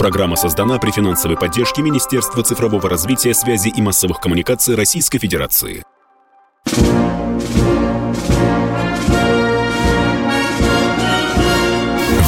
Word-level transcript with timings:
Программа 0.00 0.34
создана 0.34 0.78
при 0.78 0.92
финансовой 0.92 1.36
поддержке 1.36 1.82
Министерства 1.82 2.42
цифрового 2.42 2.88
развития, 2.88 3.34
связи 3.34 3.68
и 3.68 3.82
массовых 3.82 4.18
коммуникаций 4.18 4.74
Российской 4.74 5.18
Федерации. 5.18 5.84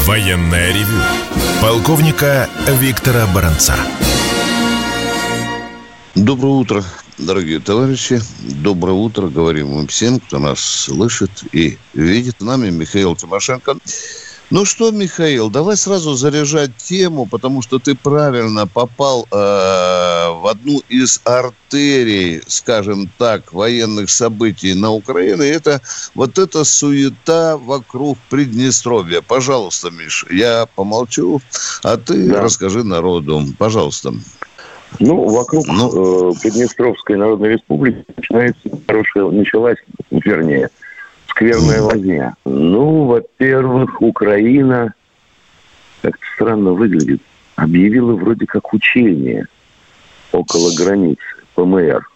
Военная 0.04 0.74
ревю. 0.74 1.00
Полковника 1.62 2.46
Виктора 2.68 3.26
Баранца. 3.34 3.74
Доброе 6.14 6.52
утро, 6.52 6.84
дорогие 7.16 7.58
товарищи. 7.58 8.20
Доброе 8.62 8.92
утро, 8.92 9.28
говорим 9.28 9.68
мы 9.68 9.86
всем, 9.86 10.20
кто 10.20 10.38
нас 10.38 10.60
слышит 10.60 11.42
и 11.52 11.78
видит. 11.94 12.36
С 12.38 12.42
нами 12.44 12.68
Михаил 12.68 13.16
Тимошенко. 13.16 13.78
Ну 14.52 14.66
что, 14.66 14.90
Михаил, 14.90 15.48
давай 15.48 15.78
сразу 15.78 16.12
заряжать 16.12 16.76
тему, 16.76 17.24
потому 17.24 17.62
что 17.62 17.78
ты 17.78 17.94
правильно 17.94 18.66
попал 18.66 19.22
э, 19.22 19.34
в 19.34 20.46
одну 20.46 20.82
из 20.90 21.22
артерий, 21.24 22.42
скажем 22.46 23.10
так, 23.16 23.54
военных 23.54 24.10
событий 24.10 24.74
на 24.74 24.92
Украине. 24.92 25.46
Это 25.46 25.80
вот 26.14 26.38
эта 26.38 26.64
суета 26.64 27.56
вокруг 27.56 28.18
Приднестровья. 28.28 29.22
Пожалуйста, 29.22 29.90
Миш, 29.90 30.26
я 30.30 30.66
помолчу, 30.76 31.40
а 31.82 31.96
ты 31.96 32.28
да. 32.28 32.42
расскажи 32.42 32.84
народу. 32.84 33.42
Пожалуйста. 33.56 34.12
Ну, 35.00 35.28
вокруг 35.30 35.66
ну, 35.66 36.32
э, 36.32 36.34
Приднестровской 36.42 37.16
Народной 37.16 37.54
Республики 37.54 38.04
начинается 38.18 38.68
хорошая, 38.86 39.30
началась, 39.30 39.78
вернее, 40.10 40.68
скверная 41.32 41.82
возня. 41.82 42.34
Ну, 42.44 43.06
во-первых, 43.06 44.00
Украина, 44.00 44.94
как 46.02 46.16
странно 46.34 46.72
выглядит, 46.72 47.22
объявила 47.56 48.12
вроде 48.12 48.46
как 48.46 48.72
учение 48.72 49.46
около 50.30 50.74
границ 50.74 51.18
ПМР. 51.54 52.08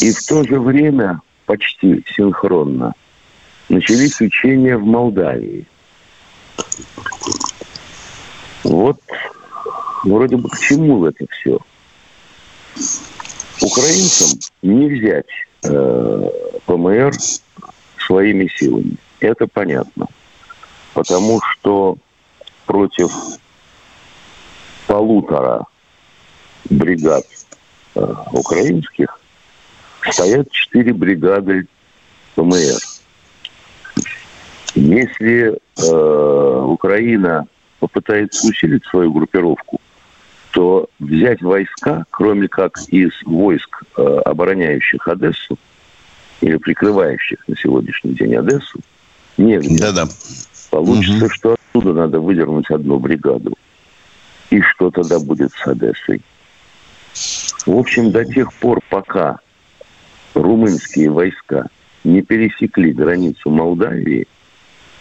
И 0.00 0.12
в 0.12 0.26
то 0.26 0.44
же 0.44 0.60
время, 0.60 1.20
почти 1.46 2.04
синхронно, 2.14 2.94
начались 3.68 4.20
учения 4.20 4.76
в 4.76 4.84
Молдавии. 4.84 5.66
Вот 8.64 9.00
вроде 10.04 10.36
бы 10.36 10.48
к 10.48 10.58
чему 10.58 11.06
это 11.06 11.26
все? 11.30 11.58
Украинцам 13.60 14.38
не 14.62 14.88
взять 14.88 15.26
э, 15.64 16.28
ПМР 16.66 17.12
своими 17.98 18.48
силами. 18.56 18.96
Это 19.20 19.46
понятно. 19.46 20.06
Потому 20.94 21.40
что 21.42 21.96
против 22.66 23.12
полутора 24.86 25.66
бригад 26.70 27.24
э, 27.94 28.14
украинских 28.32 29.20
стоят 30.10 30.50
четыре 30.50 30.92
бригады 30.92 31.66
ПМР. 32.34 32.78
Если 34.74 35.58
э, 35.76 36.62
Украина 36.66 37.46
попытается 37.80 38.48
усилить 38.48 38.84
свою 38.86 39.12
группировку, 39.12 39.77
то 40.58 40.88
взять 40.98 41.40
войска, 41.40 42.04
кроме 42.10 42.48
как 42.48 42.80
из 42.88 43.12
войск, 43.24 43.84
э, 43.96 44.02
обороняющих 44.24 45.06
Одессу, 45.06 45.56
или 46.40 46.56
прикрывающих 46.56 47.46
на 47.46 47.56
сегодняшний 47.56 48.14
день 48.14 48.34
Одессу, 48.34 48.80
негде. 49.36 49.78
Да-да. 49.78 50.08
Получится, 50.72 51.26
угу. 51.26 51.32
что 51.32 51.52
оттуда 51.52 51.92
надо 51.92 52.18
выдернуть 52.18 52.68
одну 52.70 52.98
бригаду. 52.98 53.54
И 54.50 54.60
что 54.62 54.90
тогда 54.90 55.20
будет 55.20 55.52
с 55.52 55.64
Одессой? 55.64 56.22
В 57.64 57.78
общем, 57.78 58.10
до 58.10 58.24
тех 58.24 58.52
пор, 58.54 58.80
пока 58.90 59.38
румынские 60.34 61.08
войска 61.10 61.68
не 62.02 62.22
пересекли 62.22 62.92
границу 62.92 63.48
Молдавии, 63.50 64.26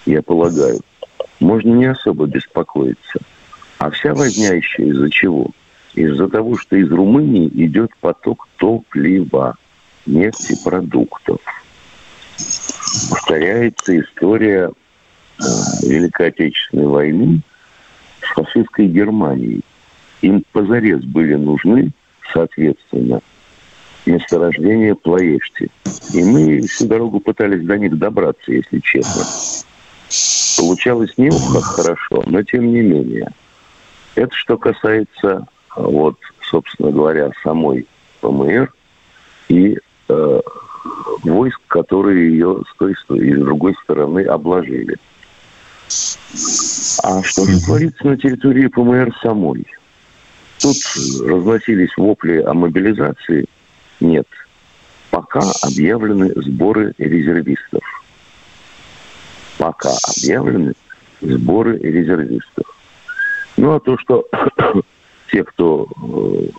я 0.05 0.21
полагаю, 0.21 0.81
можно 1.39 1.71
не 1.71 1.85
особо 1.85 2.27
беспокоиться. 2.27 3.21
А 3.79 3.91
вся 3.91 4.13
возня 4.13 4.53
еще 4.53 4.83
из-за 4.87 5.09
чего? 5.09 5.51
Из-за 5.93 6.27
того, 6.27 6.57
что 6.57 6.75
из 6.75 6.91
Румынии 6.91 7.49
идет 7.53 7.91
поток 7.99 8.47
топлива 8.57 9.55
нефтепродуктов. 10.05 11.39
Повторяется 13.09 13.99
история 13.99 14.71
э, 15.39 15.43
Великой 15.83 16.29
Отечественной 16.29 16.87
войны 16.87 17.41
с 18.21 18.33
фашистской 18.33 18.87
Германией. 18.87 19.61
Им 20.21 20.43
позарез 20.51 21.03
были 21.03 21.35
нужны, 21.35 21.91
соответственно, 22.33 23.21
месторождения 24.05 24.95
Плоешти. 24.95 25.69
И 26.13 26.23
мы 26.23 26.61
всю 26.61 26.87
дорогу 26.87 27.19
пытались 27.19 27.65
до 27.65 27.77
них 27.77 27.97
добраться, 27.97 28.51
если 28.51 28.79
честно. 28.79 29.23
Получалось 30.57 31.13
не 31.17 31.29
как 31.29 31.63
хорошо, 31.63 32.23
но 32.25 32.41
тем 32.41 32.71
не 32.71 32.81
менее. 32.81 33.31
Это 34.17 34.33
что 34.35 34.57
касается, 34.57 35.45
вот, 35.75 36.17
собственно 36.41 36.91
говоря, 36.91 37.31
самой 37.43 37.85
ПМР 38.19 38.73
и 39.47 39.77
э, 40.09 40.41
войск, 41.21 41.61
которые 41.67 42.31
ее 42.31 42.63
с 42.67 42.77
той 42.77 42.93
и 42.93 43.35
с 43.35 43.39
другой 43.39 43.75
стороны 43.83 44.21
обложили. 44.23 44.97
А 47.03 47.21
что 47.21 47.45
же 47.45 47.63
творится 47.63 48.07
на 48.07 48.17
территории 48.17 48.65
ПМР 48.65 49.15
самой? 49.21 49.67
Тут 50.59 50.77
разносились 51.23 51.95
вопли 51.95 52.41
о 52.41 52.55
мобилизации. 52.55 53.45
Нет. 53.99 54.27
Пока 55.11 55.41
объявлены 55.61 56.33
сборы 56.41 56.95
резервистов. 56.97 57.83
Пока 59.59 59.91
объявлены 60.17 60.73
сборы 61.21 61.77
резервистов. 61.77 62.76
Ну 63.57 63.75
а 63.75 63.79
то, 63.79 63.97
что 63.97 64.27
те, 65.31 65.43
кто 65.43 65.87
э, 65.95 66.49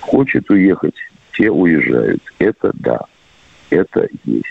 хочет 0.00 0.50
уехать 0.50 0.94
все 1.32 1.50
уезжают. 1.50 2.22
Это 2.38 2.72
да, 2.74 3.00
это 3.70 4.08
есть. 4.24 4.46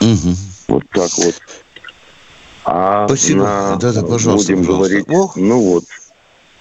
Угу. 0.00 0.34
Вот 0.68 0.88
так 0.90 1.10
вот. 1.18 1.34
А 2.64 3.06
Спасибо. 3.08 3.44
На, 3.44 3.76
да, 3.76 3.92
да, 3.92 4.02
пожалуйста, 4.02 4.52
будем 4.52 4.66
пожалуйста. 4.66 4.94
говорить, 4.94 5.06
Ох. 5.10 5.36
ну 5.36 5.60
вот, 5.60 5.84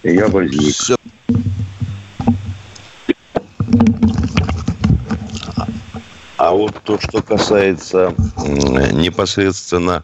я 0.03 0.27
возник. 0.27 0.73
Все. 0.73 0.95
А 6.37 6.51
вот 6.51 6.81
то, 6.83 6.99
что 6.99 7.21
касается 7.21 8.15
непосредственно 8.37 10.03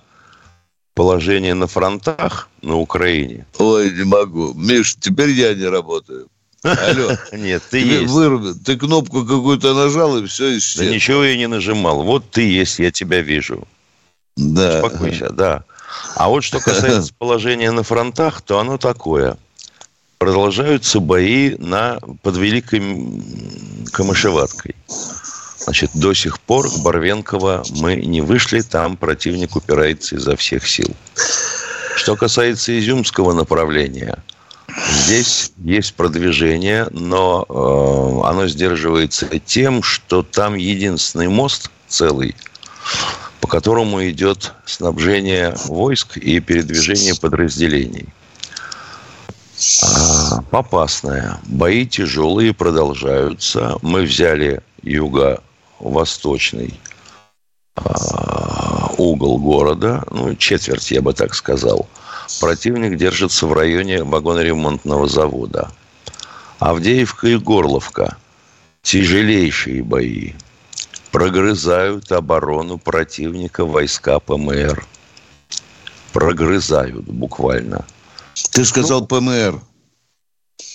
положения 0.98 1.54
на 1.54 1.68
фронтах 1.68 2.50
на 2.64 2.76
Украине. 2.76 3.46
Ой, 3.60 3.92
не 3.92 4.04
могу. 4.04 4.54
Миш, 4.56 4.96
теперь 5.00 5.30
я 5.30 5.54
не 5.54 5.66
работаю. 5.66 6.28
Алло. 6.64 7.12
Нет, 7.32 7.62
ты 7.70 7.78
есть. 7.78 8.12
Вырубят. 8.12 8.64
Ты 8.66 8.78
кнопку 8.78 9.24
какую-то 9.24 9.76
нажал, 9.76 10.18
и 10.18 10.26
все 10.26 10.58
исчезло. 10.58 10.86
Да 10.86 10.92
ничего 10.92 11.24
я 11.24 11.38
не 11.38 11.48
нажимал. 11.48 12.02
Вот 12.02 12.32
ты 12.32 12.50
есть, 12.50 12.80
я 12.80 12.92
тебя 12.92 13.22
вижу. 13.22 13.68
Да. 14.36 14.84
Успокойся, 14.84 15.30
да. 15.30 15.64
А 16.16 16.30
вот 16.30 16.44
что 16.44 16.60
касается 16.60 17.14
положения 17.20 17.70
на 17.70 17.84
фронтах, 17.84 18.42
то 18.42 18.58
оно 18.60 18.80
такое. 18.80 19.38
Продолжаются 20.18 21.00
бои 21.00 21.56
на, 21.60 22.00
под 22.24 22.38
Великой 22.38 22.82
Камышеваткой. 23.94 24.76
Значит, 25.68 25.92
до 25.94 26.14
сих 26.14 26.40
пор 26.40 26.68
Барвенкова 26.80 27.64
мы 27.72 27.98
не 27.98 28.22
вышли, 28.22 28.62
там 28.62 28.98
противник 28.98 29.56
упирается 29.56 30.16
изо 30.16 30.36
всех 30.36 30.68
сил. 30.68 30.90
Что 31.96 32.16
касается 32.16 32.78
изюмского 32.80 33.34
направления– 33.34 34.18
Здесь 34.92 35.52
есть 35.64 35.96
продвижение, 35.96 36.88
но 36.92 37.46
э, 37.48 38.28
оно 38.28 38.48
сдерживается 38.48 39.28
тем, 39.40 39.82
что 39.82 40.22
там 40.22 40.56
единственный 40.56 41.28
мост 41.28 41.72
целый, 41.88 42.36
по 43.42 43.48
которому 43.48 44.08
идет 44.08 44.54
снабжение 44.66 45.56
войск 45.66 46.18
и 46.18 46.40
передвижение 46.40 47.16
подразделений. 47.16 48.08
А, 49.84 50.44
опасное. 50.52 51.40
Бои 51.46 51.86
тяжелые 51.88 52.54
продолжаются. 52.54 53.78
Мы 53.82 54.04
взяли 54.04 54.62
юго-восточный 54.84 55.47
а, 57.76 58.92
угол 58.98 59.38
города, 59.38 60.04
ну, 60.12 60.36
четверть, 60.36 60.92
я 60.92 61.02
бы 61.02 61.14
так 61.14 61.34
сказал– 61.34 61.88
противник 62.40 62.98
держится 62.98 63.48
в 63.48 63.54
районе 63.54 64.04
вагоноремонтного 64.04 65.08
завода. 65.08 65.72
Авдеевка 66.60 67.28
и 67.28 67.38
Горловка– 67.38 68.18
тяжелейшие 68.82 69.84
бои. 69.84 70.34
Прогрызают 71.12 72.12
оборону 72.12 72.78
противника 72.78 73.66
войска 73.66 74.20
ПМР. 74.20 74.86
прогрызают 76.14 77.06
буквально. 77.06 77.86
Ты 78.52 78.66
сказал 78.66 79.02
ну, 79.02 79.08
ПМР. 79.08 79.62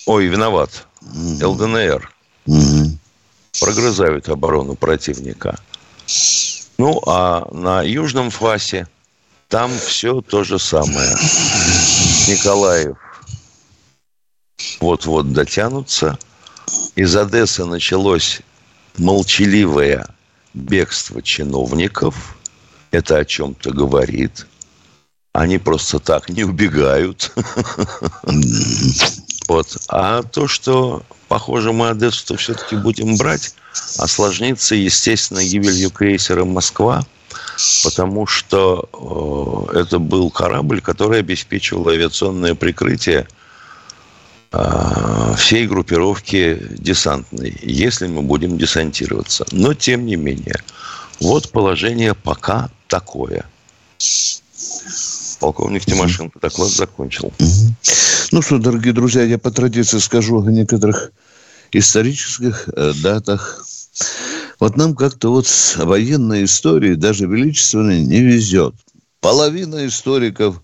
Ой, 0.05 0.27
виноват. 0.27 0.87
Угу. 1.01 1.47
ЛДНР. 1.47 2.11
Угу. 2.45 2.57
Прогрызают 3.59 4.29
оборону 4.29 4.75
противника. 4.75 5.59
Ну, 6.77 7.01
а 7.05 7.47
на 7.51 7.81
Южном 7.83 8.29
фасе 8.29 8.87
там 9.47 9.71
все 9.77 10.21
то 10.21 10.43
же 10.43 10.57
самое. 10.57 11.11
Николаев 12.27 12.97
вот-вот 14.79 15.31
дотянутся. 15.31 16.17
Из 16.95 17.15
Одессы 17.15 17.65
началось 17.65 18.41
молчаливое 18.97 20.07
бегство 20.53 21.21
чиновников. 21.21 22.35
Это 22.91 23.17
о 23.17 23.25
чем-то 23.25 23.71
говорит. 23.71 24.45
Они 25.33 25.57
просто 25.57 25.99
так 25.99 26.29
не 26.29 26.43
убегают. 26.43 27.31
Вот. 29.49 29.77
А 29.89 30.23
то, 30.23 30.47
что, 30.47 31.03
похоже, 31.33 31.73
мы 31.73 31.89
Одессу-то 31.89 32.37
все-таки 32.37 32.75
будем 32.75 33.17
брать, 33.17 33.55
осложнится, 33.97 34.75
естественно, 34.75 35.43
гибелью 35.43 35.89
крейсера 35.89 36.45
«Москва», 36.45 37.03
потому 37.83 38.27
что 38.27 39.67
э, 39.73 39.79
это 39.79 39.97
был 39.97 40.29
корабль, 40.29 40.79
который 40.79 41.21
обеспечивал 41.21 41.89
авиационное 41.89 42.53
прикрытие 42.53 43.27
э, 44.51 45.33
всей 45.35 45.65
группировки 45.65 46.61
десантной, 46.69 47.57
если 47.63 48.05
мы 48.05 48.21
будем 48.21 48.59
десантироваться. 48.59 49.43
Но, 49.51 49.73
тем 49.73 50.05
не 50.05 50.17
менее, 50.17 50.61
вот 51.19 51.49
положение 51.49 52.13
пока 52.13 52.69
такое. 52.87 53.43
Полковник 55.39 55.83
Тимошенко 55.83 56.39
доклад 56.39 56.69
закончил. 56.69 57.33
Ну 58.33 58.41
что, 58.41 58.57
дорогие 58.57 58.93
друзья, 58.93 59.21
я 59.21 59.37
по 59.37 59.51
традиции 59.51 59.99
скажу 59.99 60.41
о 60.41 60.49
некоторых 60.49 61.11
исторических 61.71 62.67
э, 62.67 62.91
датах. 63.03 63.63
Вот 64.59 64.75
нам 64.75 64.95
как-то 64.95 65.29
вот 65.29 65.45
военной 65.77 66.45
истории, 66.45 66.95
даже 66.95 67.27
величественной, 67.27 68.01
не 68.01 68.21
везет. 68.21 68.73
Половина 69.19 69.85
историков 69.85 70.63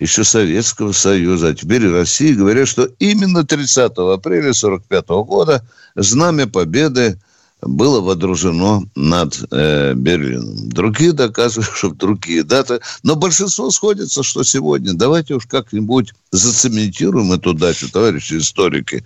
еще 0.00 0.22
Советского 0.22 0.92
Союза, 0.92 1.48
а 1.48 1.54
теперь 1.54 1.90
России 1.90 2.34
говорят, 2.34 2.68
что 2.68 2.84
именно 2.98 3.42
30 3.42 3.92
апреля 3.92 4.50
1945 4.50 5.08
года 5.24 5.66
знамя 5.94 6.46
Победы– 6.46 7.18
было 7.62 8.00
водружено 8.00 8.84
над 8.94 9.44
э, 9.50 9.94
Берлином. 9.94 10.68
Другие 10.68 11.12
доказывают, 11.12 11.70
что 11.74 11.90
другие 11.90 12.42
даты. 12.42 12.80
Но 13.02 13.16
большинство 13.16 13.70
сходится, 13.70 14.22
что 14.22 14.42
сегодня. 14.42 14.94
Давайте 14.94 15.34
уж 15.34 15.46
как-нибудь 15.46 16.12
зацементируем 16.32 17.32
эту 17.32 17.54
дату, 17.54 17.90
товарищи 17.90 18.38
историки. 18.38 19.04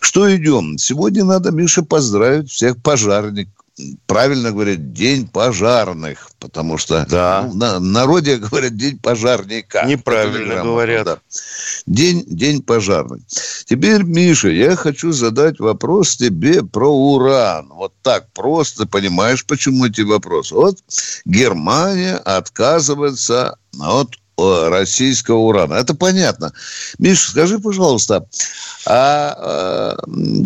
Что 0.00 0.34
идем? 0.34 0.78
Сегодня 0.78 1.24
надо, 1.24 1.50
Миша, 1.50 1.82
поздравить 1.82 2.50
всех 2.50 2.80
пожарников 2.82 3.54
правильно 4.06 4.50
говорят, 4.50 4.92
день 4.92 5.26
пожарных, 5.28 6.30
потому 6.38 6.78
что 6.78 7.06
да. 7.08 7.46
ну, 7.46 7.54
на 7.54 7.80
народе 7.80 8.36
говорят 8.36 8.76
день 8.76 8.98
пожарника. 8.98 9.84
Неправильно 9.86 10.62
говорят. 10.62 11.04
Да. 11.04 11.18
День, 11.86 12.24
день 12.26 12.62
пожарных. 12.62 13.22
Теперь, 13.66 14.02
Миша, 14.02 14.48
я 14.48 14.76
хочу 14.76 15.12
задать 15.12 15.60
вопрос 15.60 16.16
тебе 16.16 16.62
про 16.62 16.90
уран. 16.90 17.68
Вот 17.70 17.92
так 18.02 18.32
просто, 18.32 18.86
понимаешь, 18.86 19.46
почему 19.46 19.86
эти 19.86 20.02
вопросы? 20.02 20.54
Вот 20.54 20.78
Германия 21.24 22.16
отказывается 22.16 23.56
от 23.78 24.16
российского 24.68 25.38
урана. 25.38 25.74
Это 25.74 25.94
понятно. 25.94 26.52
Миша, 26.98 27.30
скажи, 27.30 27.58
пожалуйста, 27.58 28.26
а, 28.86 29.36
а 29.38 29.96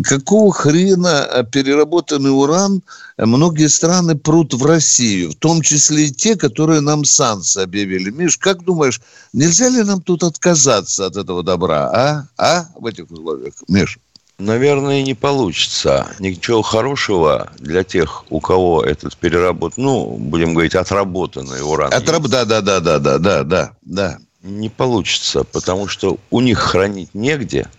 какого 0.03 0.51
хрена 0.51 1.47
переработанный 1.51 2.31
уран 2.31 2.81
многие 3.17 3.67
страны 3.67 4.15
прут 4.15 4.53
в 4.53 4.65
Россию, 4.65 5.31
в 5.31 5.35
том 5.35 5.61
числе 5.61 6.07
и 6.07 6.11
те, 6.11 6.35
которые 6.35 6.81
нам 6.81 7.05
санкции 7.05 7.63
объявили. 7.63 8.09
Миш, 8.09 8.37
как 8.37 8.63
думаешь, 8.63 9.01
нельзя 9.33 9.69
ли 9.69 9.83
нам 9.83 10.01
тут 10.01 10.23
отказаться 10.23 11.05
от 11.05 11.17
этого 11.17 11.43
добра, 11.43 11.89
а? 11.93 12.27
А? 12.37 12.65
В 12.75 12.85
этих 12.85 13.09
условиях, 13.09 13.53
Миш? 13.67 13.99
Наверное, 14.37 15.01
не 15.01 15.13
получится. 15.13 16.13
Ничего 16.19 16.61
хорошего 16.61 17.51
для 17.57 17.83
тех, 17.83 18.25
у 18.29 18.41
кого 18.41 18.83
этот 18.83 19.15
переработ, 19.15 19.77
ну, 19.77 20.17
будем 20.17 20.53
говорить, 20.53 20.75
отработанный 20.75 21.61
уран. 21.61 21.93
Отраб... 21.93 22.23
Да, 22.27 22.43
да, 22.43 22.61
да, 22.61 22.81
да, 22.81 22.99
да, 22.99 23.17
да, 23.17 23.43
да, 23.43 23.71
да. 23.81 24.17
Не 24.41 24.69
получится, 24.69 25.43
потому 25.45 25.87
что 25.87 26.17
у 26.29 26.41
них 26.41 26.59
хранить 26.59 27.15
негде, 27.15 27.69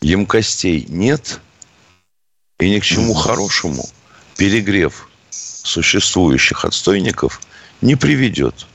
емкостей 0.00 0.86
нет, 0.88 1.40
и 2.58 2.70
ни 2.70 2.78
к 2.78 2.84
чему 2.84 3.14
хорошему 3.14 3.84
перегрев 4.36 5.08
существующих 5.30 6.64
отстойников 6.64 7.40
не 7.82 7.96
приведет. 7.96 8.66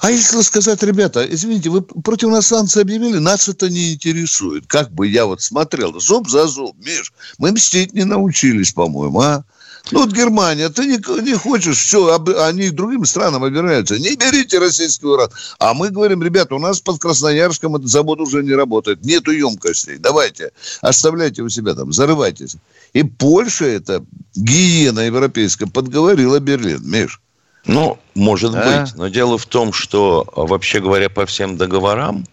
А 0.00 0.10
если 0.10 0.42
сказать, 0.42 0.82
ребята, 0.82 1.26
извините, 1.26 1.70
вы 1.70 1.82
против 1.82 2.28
нас 2.28 2.46
санкции 2.46 2.82
объявили, 2.82 3.18
нас 3.18 3.48
это 3.48 3.70
не 3.70 3.94
интересует. 3.94 4.66
Как 4.66 4.92
бы 4.92 5.06
я 5.06 5.26
вот 5.26 5.40
смотрел, 5.40 5.98
зуб 6.00 6.28
за 6.28 6.46
зуб, 6.46 6.76
Миш, 6.78 7.12
мы 7.38 7.52
мстить 7.52 7.94
не 7.94 8.04
научились, 8.04 8.72
по-моему, 8.72 9.20
а? 9.20 9.44
Ну, 9.90 10.00
вот 10.00 10.12
Германия, 10.12 10.70
ты 10.70 10.86
не, 10.86 11.22
не 11.22 11.34
хочешь, 11.34 11.76
все, 11.76 12.14
об, 12.14 12.30
они 12.30 12.70
другим 12.70 13.04
странам 13.04 13.44
обираются. 13.44 13.98
Не 13.98 14.16
берите 14.16 14.58
российский 14.58 15.06
уран. 15.06 15.28
А 15.58 15.74
мы 15.74 15.90
говорим, 15.90 16.22
ребята, 16.22 16.54
у 16.54 16.58
нас 16.58 16.80
под 16.80 16.98
Красноярском 16.98 17.76
этот 17.76 17.88
завод 17.88 18.18
уже 18.20 18.42
не 18.42 18.52
работает. 18.52 19.04
Нету 19.04 19.30
емкостей. 19.30 19.98
Давайте, 19.98 20.52
оставляйте 20.80 21.42
у 21.42 21.50
себя 21.50 21.74
там, 21.74 21.92
зарывайтесь. 21.92 22.56
И 22.94 23.02
Польша, 23.02 23.66
это 23.66 24.04
гиена 24.34 25.00
европейская, 25.00 25.66
подговорила 25.66 26.40
Берлин, 26.40 26.80
Миш. 26.82 27.20
Ну, 27.66 27.98
может 28.14 28.54
а? 28.54 28.82
быть. 28.82 28.94
Но 28.96 29.08
дело 29.08 29.38
в 29.38 29.46
том, 29.46 29.72
что, 29.72 30.26
вообще 30.34 30.80
говоря, 30.80 31.08
по 31.08 31.26
всем 31.26 31.56
договорам 31.56 32.26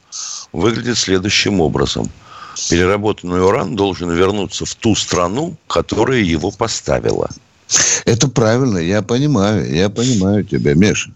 выглядит 0.51 0.97
следующим 0.97 1.61
образом. 1.61 2.09
Переработанный 2.69 3.43
уран 3.43 3.75
должен 3.75 4.11
вернуться 4.11 4.65
в 4.65 4.75
ту 4.75 4.93
страну, 4.95 5.55
которая 5.67 6.19
его 6.19 6.51
поставила. 6.51 7.29
Это 8.05 8.27
правильно, 8.27 8.77
я 8.77 9.01
понимаю, 9.01 9.73
я 9.73 9.89
понимаю 9.89 10.43
тебя, 10.43 10.73
Миша. 10.73 11.11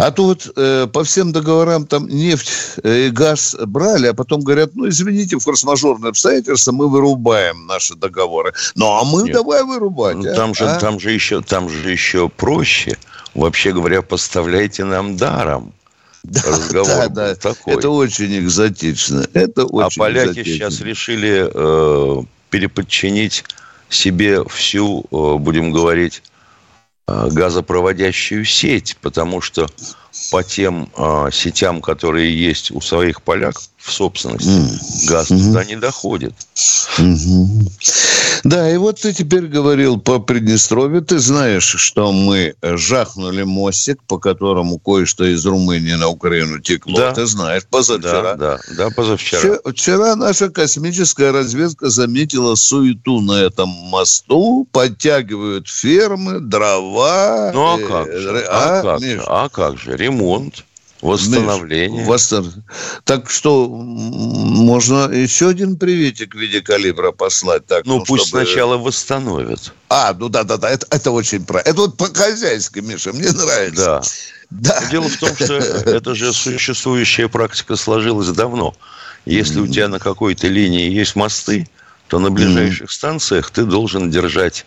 А 0.00 0.10
то 0.10 0.24
вот 0.24 0.50
э, 0.56 0.86
по 0.90 1.04
всем 1.04 1.30
договорам 1.30 1.86
там 1.86 2.08
нефть 2.08 2.50
э, 2.82 3.08
и 3.08 3.10
газ 3.10 3.54
брали, 3.66 4.06
а 4.06 4.14
потом 4.14 4.40
говорят, 4.40 4.70
ну, 4.74 4.88
извините, 4.88 5.36
в 5.36 5.40
форс-мажорные 5.40 6.08
обстоятельства 6.08 6.72
мы 6.72 6.88
вырубаем 6.88 7.66
наши 7.66 7.94
договоры. 7.94 8.54
Ну, 8.76 8.86
а 8.86 9.04
мы 9.04 9.24
Нет. 9.24 9.34
давай 9.34 9.62
вырубать. 9.62 10.16
Ну, 10.16 10.30
а? 10.30 10.34
там, 10.34 10.54
же, 10.54 10.64
а? 10.64 10.80
там, 10.80 10.98
же 10.98 11.10
еще, 11.10 11.42
там 11.42 11.68
же 11.68 11.90
еще 11.90 12.30
проще. 12.30 12.96
Вообще 13.34 13.72
говоря, 13.72 14.00
поставляйте 14.00 14.84
нам 14.84 15.16
даром. 15.16 15.74
Да, 16.22 16.42
Разговор 16.46 16.86
да, 16.86 17.08
да. 17.08 17.34
такой. 17.34 17.74
Это 17.74 17.88
очень 17.88 18.38
экзотично. 18.38 19.26
Это 19.32 19.62
а 19.62 19.66
очень 19.66 20.00
а 20.00 20.04
поляки 20.04 20.28
экзотично. 20.40 20.52
сейчас 20.52 20.80
решили 20.80 21.50
э, 21.52 22.22
переподчинить 22.50 23.44
себе 23.88 24.44
всю, 24.44 25.00
э, 25.10 25.36
будем 25.38 25.72
говорить, 25.72 26.22
газопроводящую 27.30 28.44
сеть, 28.44 28.96
потому 29.00 29.40
что 29.40 29.68
по 30.30 30.42
тем 30.42 30.90
э, 30.96 31.30
сетям, 31.32 31.80
которые 31.80 32.36
есть 32.36 32.70
у 32.70 32.80
своих 32.80 33.22
поляков 33.22 33.68
в 33.76 33.92
собственности, 33.92 34.48
mm. 34.48 35.08
газ 35.08 35.30
mm-hmm. 35.30 35.44
туда 35.44 35.64
не 35.64 35.76
доходит. 35.76 36.34
Mm-hmm. 36.98 37.70
Да, 38.44 38.70
и 38.70 38.76
вот 38.76 39.00
ты 39.00 39.12
теперь 39.12 39.46
говорил 39.46 40.00
по 40.00 40.18
Приднестровью. 40.18 41.02
Ты 41.02 41.18
знаешь, 41.18 41.64
что 41.64 42.12
мы 42.12 42.54
жахнули 42.62 43.42
мостик, 43.42 44.02
по 44.04 44.18
которому 44.18 44.78
кое-что 44.78 45.24
из 45.24 45.44
Румынии 45.44 45.94
на 45.94 46.08
Украину 46.08 46.60
текло. 46.60 46.96
Да. 46.96 47.12
Ты 47.12 47.26
знаешь, 47.26 47.64
позавчера. 47.70 48.34
Да, 48.34 48.36
да, 48.36 48.60
да, 48.76 48.90
позавчера. 48.90 49.40
Вчера, 49.40 49.58
вчера 49.72 50.16
наша 50.16 50.50
космическая 50.50 51.32
разведка 51.32 51.90
заметила 51.90 52.54
суету 52.54 53.20
на 53.20 53.40
этом 53.42 53.68
мосту. 53.68 54.66
Подтягивают 54.72 55.68
фермы, 55.68 56.40
дрова. 56.40 57.50
Ну, 57.52 57.74
а 57.74 57.78
как 57.78 58.12
же? 58.12 58.44
А, 58.48 58.78
а, 58.78 58.82
как, 58.82 59.02
же? 59.02 59.22
а 59.26 59.48
как 59.48 59.78
же? 59.78 59.96
Ремонт. 59.96 60.64
Восстановление. 61.02 62.04
Восстан... 62.04 62.64
Так 63.04 63.30
что 63.30 63.68
можно 63.68 65.10
еще 65.10 65.48
один 65.48 65.76
приветик 65.76 66.34
в 66.34 66.38
виде 66.38 66.60
калибра 66.60 67.12
послать. 67.12 67.66
Так, 67.66 67.86
ну, 67.86 67.98
ну 67.98 68.04
пусть 68.04 68.28
чтобы... 68.28 68.44
сначала 68.44 68.76
восстановят. 68.76 69.72
А, 69.88 70.14
ну 70.18 70.28
да, 70.28 70.44
да, 70.44 70.58
да, 70.58 70.68
это, 70.70 70.86
это 70.90 71.10
очень 71.10 71.44
правильно. 71.44 71.70
Это 71.70 71.80
вот 71.80 71.96
по-хозяйски, 71.96 72.80
Миша, 72.80 73.12
мне 73.12 73.30
нравится. 73.30 74.02
Да. 74.50 74.80
да. 74.80 74.90
Дело 74.90 75.08
в 75.08 75.16
том, 75.16 75.34
что 75.34 75.54
это 75.54 76.14
же 76.14 76.32
существующая 76.32 77.28
практика 77.28 77.76
сложилась 77.76 78.28
давно. 78.28 78.74
Если 79.24 79.60
у 79.60 79.66
тебя 79.66 79.88
на 79.88 79.98
какой-то 79.98 80.48
линии 80.48 80.90
есть 80.90 81.16
мосты, 81.16 81.68
то 82.08 82.18
на 82.18 82.30
ближайших 82.30 82.90
станциях 82.90 83.50
ты 83.50 83.64
должен 83.64 84.10
держать, 84.10 84.66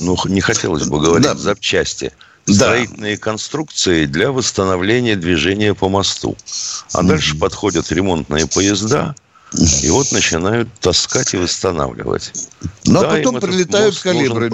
ну, 0.00 0.16
не 0.24 0.40
хотелось 0.40 0.88
бы 0.88 1.00
говорить, 1.00 1.38
запчасти– 1.38 2.12
строительные 2.46 3.16
конструкции 3.16 4.06
для 4.06 4.32
восстановления 4.32 5.16
движения 5.16 5.74
по 5.74 5.88
мосту. 5.88 6.36
А 6.92 7.02
дальше 7.02 7.38
подходят 7.38 7.90
ремонтные 7.92 8.46
поезда, 8.46 9.14
и 9.82 9.90
вот 9.90 10.12
начинают 10.12 10.68
таскать 10.80 11.34
и 11.34 11.36
восстанавливать. 11.36 12.32
Ну, 12.84 13.00
а 13.00 13.02
Да, 13.02 13.10
потом 13.10 13.40
прилетают 13.40 13.98
калибры. 13.98 14.48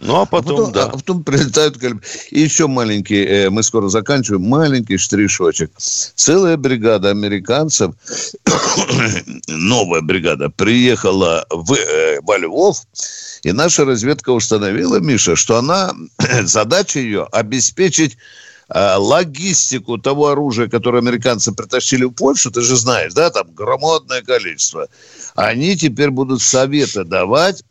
Ну, 0.00 0.20
а 0.20 0.26
потом, 0.26 0.56
потом, 0.56 0.72
да. 0.72 0.84
а 0.86 0.88
потом 0.88 1.22
прилетают 1.22 1.78
калибры. 1.78 2.02
И 2.30 2.40
еще 2.40 2.66
маленький, 2.66 3.24
э, 3.24 3.50
мы 3.50 3.62
скоро 3.62 3.88
заканчиваем, 3.88 4.42
маленький 4.42 4.96
штришочек. 4.96 5.70
Целая 5.78 6.56
бригада 6.56 7.10
американцев, 7.10 7.94
новая 9.46 10.00
бригада, 10.00 10.50
приехала 10.50 11.46
в, 11.50 11.74
э, 11.74 12.18
во 12.22 12.36
Львов, 12.36 12.82
и 13.46 13.52
наша 13.52 13.84
разведка 13.84 14.30
установила, 14.30 14.98
Миша, 14.98 15.36
что 15.36 15.56
она, 15.58 15.94
задача 16.42 16.98
ее 16.98 17.28
обеспечить 17.30 18.16
э, 18.68 18.94
логистику 18.96 19.98
того 19.98 20.28
оружия, 20.30 20.68
которое 20.68 20.98
американцы 20.98 21.52
притащили 21.52 22.02
в 22.04 22.10
Польшу, 22.10 22.50
ты 22.50 22.60
же 22.62 22.76
знаешь, 22.76 23.12
да, 23.14 23.30
там 23.30 23.46
громадное 23.54 24.22
количество. 24.22 24.88
Они 25.36 25.76
теперь 25.76 26.10
будут 26.10 26.42
советы 26.42 27.04
давать, 27.04 27.62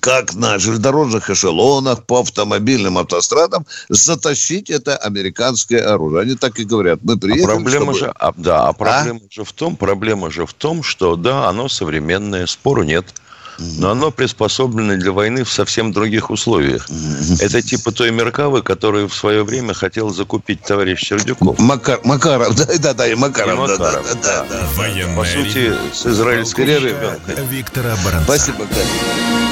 как 0.00 0.32
на 0.32 0.58
железнодорожных 0.58 1.28
эшелонах 1.28 2.04
по 2.06 2.20
автомобильным 2.20 2.96
автострадам 2.96 3.66
затащить 3.90 4.70
это 4.70 4.96
американское 4.96 5.86
оружие. 5.86 6.22
Они 6.22 6.34
так 6.34 6.58
и 6.58 6.64
говорят. 6.64 7.00
Мы 7.02 7.12
А 7.12 7.16
приехали, 7.18 7.44
проблема 7.44 7.92
чтобы- 7.92 7.98
же, 7.98 8.12
а, 8.18 8.32
да, 8.38 8.68
а 8.68 8.72
проблема 8.72 9.20
же 9.30 9.44
в 9.44 9.52
том, 9.52 9.76
проблема 9.76 10.30
же 10.30 10.46
в 10.46 10.54
том, 10.54 10.82
что 10.82 11.16
да, 11.16 11.46
оно 11.50 11.68
современное, 11.68 12.46
спору 12.46 12.84
нет, 12.84 13.04
но 13.58 13.90
оно 13.90 14.10
приспособлено 14.10 14.96
для 14.96 15.12
войны 15.12 15.44
в 15.44 15.52
совсем 15.52 15.92
других 15.92 16.30
условиях. 16.30 16.88
Это 17.40 17.62
типа 17.62 17.92
той 17.92 18.10
Меркавы, 18.10 18.62
которую 18.62 19.08
в 19.08 19.14
свое 19.14 19.44
время 19.44 19.74
хотел 19.74 20.10
закупить 20.10 20.62
товарищ 20.62 21.08
Сердюков. 21.08 21.58
Макар, 21.58 22.00
Макаров, 22.04 22.54
да, 22.56 22.66
да, 22.78 22.94
да, 22.94 23.06
и 23.08 23.14
Макаров, 23.14 23.64
И 23.64 23.68
да, 23.68 23.76
да, 23.76 23.84
Макаров, 23.84 24.06
да, 24.22 24.46
да, 24.50 24.66
да. 24.76 25.16
По 25.16 25.24
сути, 25.24 25.72
с 25.92 26.06
израильской 26.06 26.66
Перерыв. 26.66 26.96
щебенкой. 26.96 27.46
Виктора 27.46 27.96
Баранца. 28.04 28.24
Спасибо, 28.24 28.66
Катя. 28.66 29.44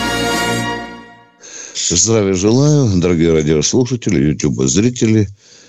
Здравия 1.74 2.34
желаю, 2.34 3.00
дорогие 3.00 3.32
радиослушатели, 3.32 4.32
ютуб-зрители. 4.32 5.28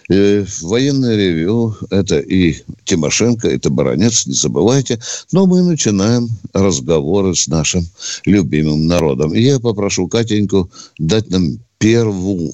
Э, 0.09 0.45
Военное 0.61 1.15
ревю– 1.15 1.75
это 1.89 2.19
и 2.19 2.55
Тимошенко, 2.85 3.47
это 3.47 3.69
Баранец, 3.69 4.25
не 4.25 4.33
забывайте. 4.33 4.99
Но 5.31 5.45
мы 5.45 5.61
начинаем 5.61 6.27
разговоры 6.53 7.35
с 7.35 7.47
нашим 7.47 7.83
любимым 8.25 8.87
народом. 8.87 9.33
И 9.33 9.41
я 9.41 9.59
попрошу 9.59 10.07
Катеньку 10.07 10.69
дать 10.97 11.29
нам 11.29 11.59
первую 11.77 12.53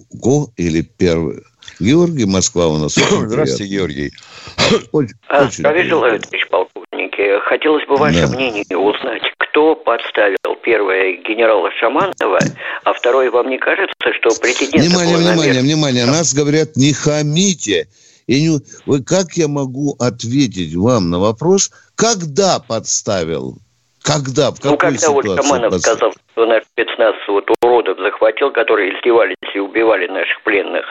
или 0.57 0.81
первый. 0.81 1.43
Георгий, 1.79 2.25
Москва 2.25 2.67
у 2.67 2.77
нас. 2.77 2.95
Здравствуйте. 2.95 3.65
Георгий. 3.65 4.11
Очень, 4.91 5.15
А, 5.29 5.45
очень 5.45 5.59
Здравия 5.59 5.83
приятно. 5.83 5.99
Хотелось 7.45 7.85
бы 7.87 7.95
ваше 7.97 8.27
Да. 8.27 8.35
мнение 8.35 8.77
узнать, 8.77 9.21
кто 9.37 9.75
подставил 9.75 10.55
первое 10.63 11.13
генерала 11.17 11.69
Шаманова, 11.79 12.39
а 12.83 12.93
второе, 12.93 13.29
вам 13.31 13.49
не 13.49 13.57
кажется, 13.57 13.93
что 14.19 14.29
президент... 14.41 14.83
Внимание, 14.85 15.17
внимание, 15.17 15.53
намер- 15.55 15.61
внимание. 15.61 16.05
Нас 16.05 16.33
говорят, 16.33 16.75
не 16.75 16.93
хамите. 16.93 17.87
И 18.27 18.41
не... 18.41 18.59
Вы, 18.85 19.03
как 19.03 19.33
я 19.33 19.47
могу 19.47 19.95
ответить 19.99 20.75
вам 20.75 21.09
на 21.09 21.19
вопрос, 21.19 21.71
когда 21.95 22.59
подставил? 22.59 23.57
Когда? 24.01 24.51
В 24.51 24.63
Ну, 24.63 24.77
какой 24.77 24.97
когда 24.97 25.09
вот 25.11 25.25
Шаманов 25.25 25.71
подставил? 25.71 25.97
сказал, 25.97 26.13
что 26.31 26.45
наш 26.45 26.63
спецназ 26.71 27.15
вот 27.27 27.49
уродов 27.61 27.97
захватил, 27.99 28.51
которые 28.51 28.95
издевались 28.97 29.35
и 29.53 29.59
убивали 29.59 30.07
наших 30.07 30.41
пленных. 30.43 30.85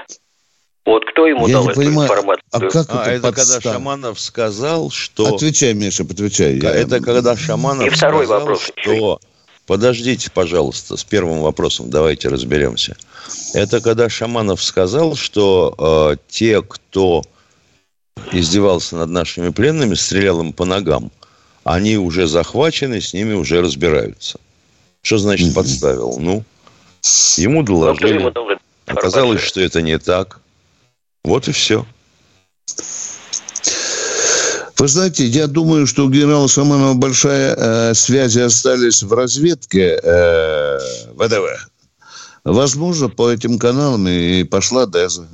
Вот 0.88 1.04
кто 1.04 1.26
ему 1.26 1.47
Я 1.47 1.52
дал 1.52 1.64
не 1.64 1.71
эту 1.73 1.80
понимаю, 1.80 2.09
информацию? 2.09 2.45
а 2.50 2.61
как 2.61 2.87
А, 2.88 3.02
это, 3.02 3.11
это 3.11 3.21
когда 3.33 3.42
подстав- 3.59 3.62
Шаманов 3.75 4.18
сказал, 4.21 4.90
что... 4.90 5.35
Отвечай, 5.35 5.75
Миша, 5.75 6.02
отвечай. 6.04 6.57
Я- 6.59 6.71
Это 6.71 7.00
когда 7.00 7.37
Шаманов 7.37 7.87
И 7.87 7.90
второй 7.90 8.25
сказал, 8.25 8.40
вопрос 8.40 8.73
еще. 8.75 8.95
что... 8.97 9.21
Подождите, 9.66 10.30
пожалуйста, 10.33 10.97
с 10.97 11.04
первым 11.04 11.40
вопросом 11.42 11.90
давайте 11.90 12.28
разберемся. 12.30 12.97
Это 13.52 13.83
когда 13.83 14.09
Шаманов 14.09 14.62
сказал, 14.62 15.14
что 15.14 15.75
э, 15.78 16.16
те, 16.30 16.62
кто 16.62 17.23
издевался 18.33 18.97
над 18.97 19.11
нашими 19.11 19.50
пленными, 19.50 19.92
стрелял 19.95 20.40
им 20.40 20.54
по 20.54 20.64
ногам, 20.64 21.11
они 21.64 21.99
уже 21.99 22.26
захвачены, 22.26 23.02
с 23.02 23.12
ними 23.12 23.35
уже 23.35 23.61
разбираются. 23.61 24.38
Что 25.02 25.18
значит 25.18 25.54
подставил? 25.54 26.16
Ну, 26.18 26.45
ему 27.37 27.61
Ну, 27.61 27.66
доложили. 27.66 28.33
Оказалось, 28.87 29.42
что 29.42 29.61
это 29.61 29.83
не 29.83 29.99
так. 29.99 30.40
Вот 31.28 31.47
и 31.47 31.52
все. 31.52 31.85
Вы 34.78 34.88
знаете, 34.88 35.26
я 35.26 35.47
думаю, 35.47 35.87
что 35.87 36.06
у 36.06 36.08
генерала 36.08 36.49
Шаманова 36.49 36.94
большая 36.94 37.54
э, 37.54 37.94
связи 37.94 38.40
остались 38.40 39.02
в 39.02 39.12
разведке 39.12 40.00
э, 40.02 40.78
ВДВ. 41.16 41.68
Возможно, 42.44 43.11
по 43.11 43.30
этим 43.30 43.58
каналам 43.58 44.08
и 44.08 44.42
пошла 44.44 44.87
Деза. 44.87 45.28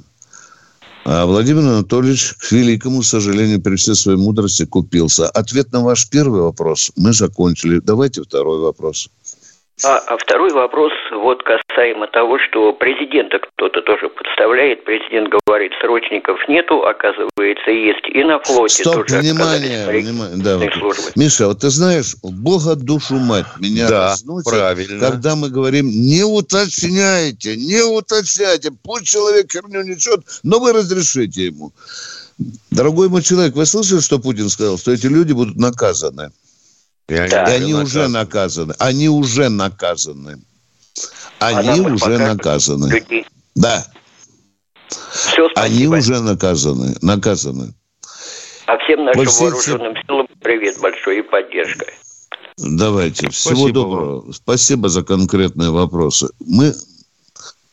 А 1.05 1.27
Владимир 1.27 1.61
Анатольевич, 1.61 2.35
к 2.41 2.51
великому 2.51 3.05
сожалению, 3.05 3.63
при 3.63 3.77
всей 3.77 3.95
своей 3.95 4.19
мудрости 4.19 4.67
купился. 4.67 5.29
Ответ 5.29 5.71
на 5.73 5.85
ваш 5.85 6.11
первый 6.11 6.41
вопрос 6.41 6.91
мы 6.97 7.13
закончили. 7.13 7.79
Давайте 7.79 8.23
второй 8.23 8.59
вопрос. 8.59 9.09
А, 9.85 9.99
а 9.99 10.17
второй 10.19 10.53
вопрос 10.53 10.93
вот 11.13 11.43
касаемо 11.75 12.07
того, 12.07 12.39
что 12.39 12.73
президента 12.73 13.39
кто-то 13.39 13.83
тоже 13.83 14.09
подставляет. 14.09 14.85
Президент 14.85 15.29
говорит, 15.47 15.73
срочников 15.81 16.39
нету, 16.49 16.85
оказывается, 16.87 17.71
есть. 17.71 18.07
И 18.13 18.23
на 18.25 18.39
флоте 18.41 18.83
Стоп, 18.83 19.07
тоже 19.07 19.21
внимание, 19.21 19.87
внимание. 19.89 20.43
Да, 20.43 20.59
вот. 20.59 21.13
Миша, 21.17 21.49
вот 21.49 21.61
ты 21.61 21.71
знаешь, 21.71 22.17
Бога 22.23 22.77
душу 22.77 23.15
мать 23.17 23.47
меня 23.59 23.89
Да, 23.89 24.11
разносит, 24.11 24.51
правильно. 24.51 25.01
когда 25.01 25.37
мы 25.37 25.51
говорим, 25.51 25.87
не 25.87 26.23
уточняйте, 26.23 27.57
не 27.57 27.83
уточняйте, 27.83 28.71
пусть 28.83 29.07
человек 29.07 29.51
херню 29.53 29.83
несет, 29.83 30.21
но 30.43 30.59
вы 30.61 30.73
разрешите 30.73 31.47
ему. 31.47 31.73
Дорогой 32.71 33.09
мой 33.09 33.23
человек, 33.23 33.55
вы 33.55 33.65
слышали, 33.65 34.01
что 34.01 34.19
Путин 34.19 34.49
сказал, 34.49 34.77
что 34.79 34.93
эти 34.93 35.07
люди 35.07 35.33
будут 35.33 35.57
наказаны? 35.57 36.31
И 37.09 37.15
они, 37.15 37.31
Да. 37.31 37.45
И 37.45 37.57
они 37.57 37.75
уже 37.75 38.09
наказаны. 38.09 38.75
Они 38.79 39.09
уже 39.09 39.49
наказаны. 39.51 40.39
Они 41.41 41.81
уже 41.81 42.19
наказаны. 42.19 42.93
людей. 42.93 43.27
Да, 43.55 43.85
Все, 44.89 45.49
они 45.57 45.87
уже 45.87 46.21
наказаны. 46.21 46.95
Наказаны. 47.03 47.75
А 48.67 48.79
всем 48.79 49.05
нашим 49.05 49.27
всей 49.27 49.45
вооруженным 49.45 49.95
силам 50.07 50.27
привет 50.41 50.81
большой 50.81 51.19
и 51.19 51.23
поддержка. 51.23 51.87
Давайте. 52.57 53.31
Всего 53.31 53.57
Спасибо 53.57 53.73
доброго. 53.73 54.33
Спасибо 54.33 54.89
за 54.89 55.03
конкретные 55.05 55.71
вопросы. 55.71 56.29
Мы... 56.41 56.73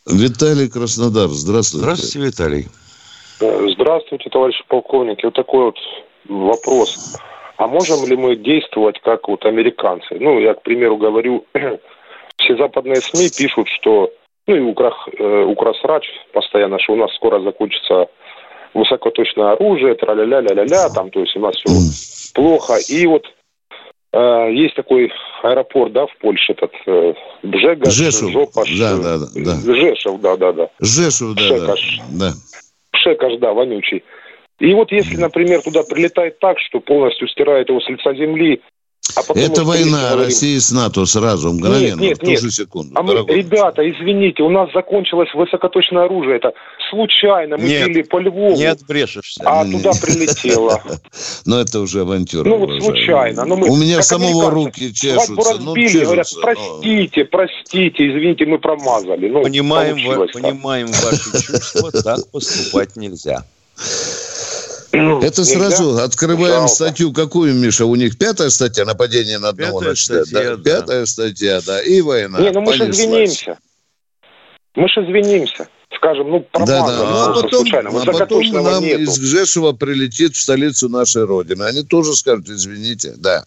Виталий 0.07 0.67
Краснодар, 0.67 1.27
здравствуйте. 1.29 1.83
Здравствуйте, 1.83 2.27
Виталий. 2.27 2.67
Здравствуйте, 3.75 4.29
товарищи 4.29 4.63
полковники. 4.67 5.25
Вот 5.25 5.35
такой 5.35 5.65
вот 5.65 5.77
вопрос. 6.27 7.15
А 7.57 7.67
можем 7.67 8.05
ли 8.07 8.15
мы 8.15 8.35
действовать 8.35 8.99
как 9.03 9.27
вот 9.27 9.45
американцы? 9.45 10.17
Ну, 10.19 10.39
я, 10.39 10.55
к 10.55 10.63
примеру, 10.63 10.97
говорю, 10.97 11.45
все 12.43 12.57
западные 12.57 12.98
СМИ 12.98 13.29
пишут, 13.38 13.67
что, 13.79 14.12
ну 14.48 14.55
и 14.55 14.60
Украх, 14.60 15.07
э, 15.17 15.43
Украсрач 15.43 16.05
постоянно, 16.33 16.79
что 16.79 16.93
у 16.93 16.98
нас 16.98 17.13
скоро 17.15 17.41
закончится 17.41 18.07
высокоточное 18.74 19.53
оружие, 19.53 19.95
тра-ля-ля-ля-ля-ля, 19.95 20.89
там, 20.89 21.10
то 21.10 21.19
есть 21.19 21.36
у 21.36 21.39
нас 21.39 21.55
все 21.55 22.33
плохо. 22.33 22.75
И 22.89 23.05
вот 23.05 23.25
э, 24.13 24.50
есть 24.53 24.75
такой 24.75 25.12
аэропорт, 25.43 25.93
да, 25.93 26.05
в 26.07 26.17
Польше, 26.17 26.53
этот 26.53 26.71
э, 26.86 27.13
Бжега, 27.43 27.89
Жешув. 27.89 28.31
Жопаш, 28.31 28.79
Да, 28.79 28.91
э, 28.91 29.01
да, 29.01 29.17
да, 29.17 29.25
да. 29.36 29.74
Жешев, 29.74 30.21
да-да-да. 30.21 30.69
Жешев, 30.79 31.36
да, 31.36 31.50
да. 31.50 31.57
Шекаш. 31.57 32.00
да. 32.12 32.31
Пшекаш, 32.91 33.38
да, 33.39 33.53
вонючий. 33.53 34.03
И 34.60 34.74
вот 34.75 34.91
если, 34.91 35.17
например, 35.17 35.62
туда 35.63 35.81
прилетает 35.81 36.38
так, 36.39 36.60
что 36.60 36.79
полностью 36.79 37.27
стирает 37.27 37.69
его 37.69 37.81
с 37.81 37.89
лица 37.89 38.13
земли, 38.13 38.62
а 39.15 39.24
потом... 39.24 39.43
Это 39.43 39.63
война 39.63 40.10
говорим, 40.12 40.25
России 40.25 40.58
с 40.58 40.72
НАТО 40.72 41.05
сразу, 41.05 41.51
мгновенно, 41.51 42.00
нет, 42.00 42.17
в 42.17 42.22
ту 42.22 42.27
нет. 42.27 42.41
же 42.41 42.51
секунду. 42.51 42.93
А 42.96 43.01
мы, 43.01 43.13
дорогой. 43.13 43.38
ребята, 43.38 43.89
извините, 43.89 44.43
у 44.43 44.50
нас 44.50 44.70
закончилось 44.74 45.29
высокоточное 45.34 46.05
оружие. 46.05 46.38
Это 46.38 46.53
случайно 46.89 47.58
мы 47.58 47.63
Нет, 47.63 47.88
били 47.88 48.01
по 48.03 48.20
Львову, 48.20 48.55
Не 48.55 48.65
отбрешешься. 48.65 49.41
а 49.46 49.63
Не, 49.65 49.75
не. 49.75 49.77
туда 49.77 49.91
прилетело. 50.01 50.81
Но 51.46 51.60
это 51.60 51.79
уже 51.79 52.01
авантюра. 52.01 52.48
Ну 52.48 52.58
вот 52.58 52.81
случайно. 52.81 53.46
Но 53.46 53.55
мы, 53.55 53.70
У 53.70 53.75
меня 53.75 54.01
самого 54.01 54.50
руки 54.51 54.93
Свадьбу 54.93 54.96
чешутся. 54.96 55.34
Ну, 55.62 55.75
разбили, 55.75 56.03
говорят, 56.03 56.27
чешутся, 56.27 56.48
но- 56.48 56.53
простите, 56.53 57.25
простите, 57.25 58.08
извините, 58.10 58.46
мы 58.46 58.60
промазали. 58.60 59.29
Ну, 59.29 59.41
понимаем 59.43 60.88
ваши 60.88 61.31
чувства, 61.46 61.91
так 61.91 62.27
поступать 62.31 62.96
нельзя. 62.96 63.43
Ну, 64.93 65.19
Это 65.21 65.41
нельзя? 65.41 65.69
сразу 65.71 65.98
открываем 66.03 66.53
Жалко. 66.53 66.67
статью, 66.67 67.13
какую, 67.13 67.53
Миша? 67.55 67.86
У 67.86 67.95
них 67.95 68.17
пятая 68.17 68.50
статья 68.50 68.86
нападение 68.86 69.39
на 69.39 69.50
одного 69.50 69.79
Пятая 69.79 69.89
начальника. 69.91 70.25
статья, 70.25 70.50
Да, 70.50 70.55
да. 70.57 70.63
Пятая 70.81 71.05
статья, 71.05 71.62
да. 71.65 71.81
И 71.81 72.01
война. 72.01 72.39
Не, 72.39 72.51
ну 72.51 72.62
мы 72.62 72.74
же 72.74 72.89
извинимся. 72.89 73.57
Мы 74.75 74.88
же 74.89 75.01
извинимся. 75.01 75.67
скажем, 75.95 76.29
ну, 76.31 76.39
Да, 76.39 76.45
промазали 76.51 76.98
да. 76.98 77.03
Ну, 77.10 77.17
а 77.31 77.33
потом, 77.36 77.50
случайно. 77.51 77.89
а 77.89 78.05
потом 78.05 78.41
нам 78.63 78.83
нету. 78.83 79.01
из 79.03 79.19
Гжешева 79.19 79.74
прилетит 79.74 80.36
в 80.36 80.41
столицу 80.41 80.89
нашей 80.89 81.25
Родины. 81.25 81.63
Они 81.63 81.83
тоже 81.83 82.13
скажут, 82.13 82.48
извините, 82.50 83.13
да. 83.17 83.43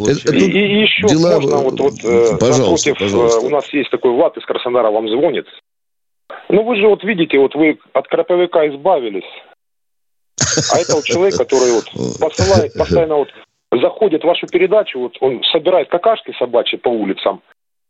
Это- 0.00 0.34
И, 0.34 0.38
и 0.50 0.82
еще 0.82 1.06
дела- 1.08 1.36
можно, 1.40 1.56
вот, 1.56 1.80
вот 1.80 1.94
э, 2.04 2.36
Пожалуйста, 2.38 2.90
напротив, 2.90 2.94
э, 2.96 3.04
пожалуйста. 3.04 3.40
у 3.40 3.48
нас 3.50 3.64
есть 3.72 3.90
такой 3.90 4.12
Влад 4.12 4.36
из 4.36 4.44
Краснодара, 4.44 4.90
вам 4.90 5.08
звонит. 5.08 5.46
Ну, 6.48 6.64
вы 6.64 6.76
же 6.76 6.86
вот 6.86 7.02
видите, 7.02 7.38
вот 7.38 7.54
вы 7.54 7.78
от 7.92 8.06
краповика 8.08 8.68
избавились. 8.68 9.24
А 10.72 10.78
это 10.78 10.96
вот 10.96 11.04
человек, 11.04 11.36
который 11.36 11.72
вот 11.72 11.84
посылает, 12.18 12.74
постоянно 12.74 13.16
вот 13.16 13.28
заходит 13.72 14.22
в 14.22 14.26
вашу 14.26 14.46
передачу, 14.46 14.98
вот 14.98 15.16
он 15.20 15.42
собирает 15.52 15.88
какашки 15.88 16.34
собачьи 16.38 16.78
по 16.78 16.88
улицам, 16.88 17.40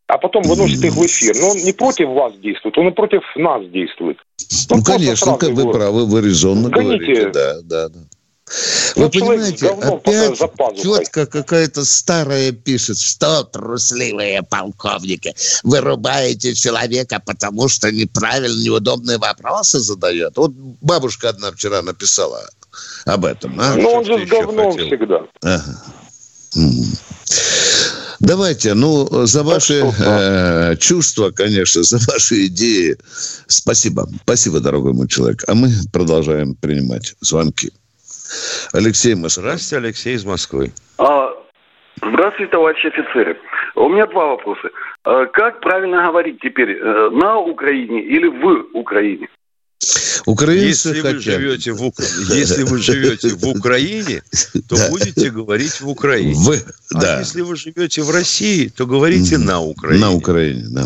а 0.07 0.17
потом 0.17 0.43
выносит 0.43 0.83
их 0.83 0.93
в 0.93 1.05
эфир. 1.05 1.35
Но 1.39 1.51
он 1.51 1.57
не 1.57 1.73
против 1.73 2.09
вас 2.09 2.33
действует, 2.37 2.77
он 2.77 2.89
и 2.89 2.91
против 2.91 3.23
нас 3.35 3.65
действует. 3.67 4.17
Ну, 4.69 4.77
Он 4.77 4.83
просто 4.83 4.99
конечно, 4.99 5.25
сразу 5.25 5.39
как 5.39 5.49
вы 5.51 5.71
правы, 5.71 6.05
вы 6.05 6.21
резонно 6.21 6.69
Гоните. 6.69 6.97
говорите. 6.97 7.29
Да, 7.29 7.53
да, 7.63 7.89
да. 7.89 7.99
Ну, 8.95 9.03
Вы 9.05 9.11
человек 9.11 9.59
понимаете, 9.59 9.67
опять 9.67 10.81
тетка 10.81 11.25
какая-то 11.25 11.85
старая 11.85 12.51
пишет, 12.51 12.97
что 12.99 13.43
трусливые 13.43 14.43
полковники, 14.43 15.35
вырубаете 15.63 16.53
человека, 16.55 17.21
потому 17.25 17.67
что 17.67 17.91
неправильно, 17.91 18.63
неудобные 18.63 19.17
вопросы 19.17 19.79
задает. 19.79 20.37
Вот 20.37 20.51
бабушка 20.51 21.29
одна 21.29 21.51
вчера 21.51 21.81
написала 21.81 22.49
об 23.05 23.25
этом. 23.25 23.59
а? 23.59 23.75
Ну, 23.75 23.89
он 23.89 24.05
же 24.05 24.25
с 24.25 24.29
говном 24.29 24.71
хотел? 24.71 24.87
всегда. 24.87 25.21
Ага. 25.41 25.83
Давайте, 28.19 28.75
ну, 28.75 29.25
за 29.25 29.41
ваши 29.41 29.81
э, 29.83 30.75
чувства, 30.77 31.31
конечно, 31.31 31.81
за 31.81 31.97
ваши 32.07 32.45
идеи. 32.45 32.95
Спасибо. 33.47 34.07
Спасибо, 34.23 34.59
дорогой 34.59 34.93
мой 34.93 35.07
человек. 35.07 35.43
А 35.47 35.55
мы 35.55 35.71
продолжаем 35.91 36.53
принимать 36.53 37.15
звонки. 37.19 37.71
Алексей 38.73 39.15
Москва. 39.15 39.43
Здравствуйте, 39.43 39.77
Алексей 39.85 40.15
из 40.15 40.25
Москвы. 40.25 40.71
А, 40.97 41.29
Здравствуйте, 41.97 42.51
товарищи 42.51 42.87
офицеры. 42.87 43.37
У 43.75 43.89
меня 43.89 44.07
два 44.07 44.27
вопроса. 44.27 44.69
А, 45.03 45.25
Как 45.27 45.59
правильно 45.61 46.03
говорить 46.07 46.39
теперь, 46.41 46.71
э, 46.77 47.09
на 47.11 47.37
Украине 47.39 48.01
или 48.03 48.27
в 48.27 48.77
Украине? 48.77 49.27
Украинцы 50.27 50.89
Если 50.89 51.01
вы, 51.01 51.07
хотят... 51.07 51.21
живете 51.23 51.71
в, 51.73 51.91
если 52.29 52.63
вы 52.63 52.77
живете 52.77 53.29
в 53.29 53.47
Украине, 53.47 54.21
то 54.69 54.75
Да. 54.75 54.89
будете 54.89 55.29
говорить 55.31 55.81
в 55.81 55.89
Украине. 55.89 56.33
Вы, 56.35 56.57
А 56.93 56.99
да, 57.01 57.19
если 57.19 57.41
вы 57.41 57.55
живете 57.55 58.03
в 58.03 58.11
России, 58.11 58.67
то 58.69 58.85
говорите 58.85 59.37
на 59.39 59.59
Украине. 59.61 60.05
на 60.05 60.11
Украине, 60.11 60.63
да. 60.69 60.83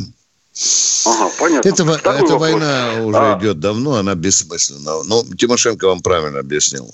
Ага, 1.06 1.30
понятно. 1.40 1.70
Это, 1.70 1.84
во- 1.84 1.94
Второй 1.98 2.20
эта 2.20 2.34
вопрос. 2.34 2.42
война 2.42 3.06
уже 3.06 3.18
А. 3.20 3.38
идет 3.40 3.60
давно, 3.60 3.96
она 3.96 4.16
бессмысленна. 4.16 5.04
Но 5.08 5.22
Тимошенко 5.38 5.88
вам 5.88 6.00
правильно 6.02 6.40
объяснил. 6.40 6.86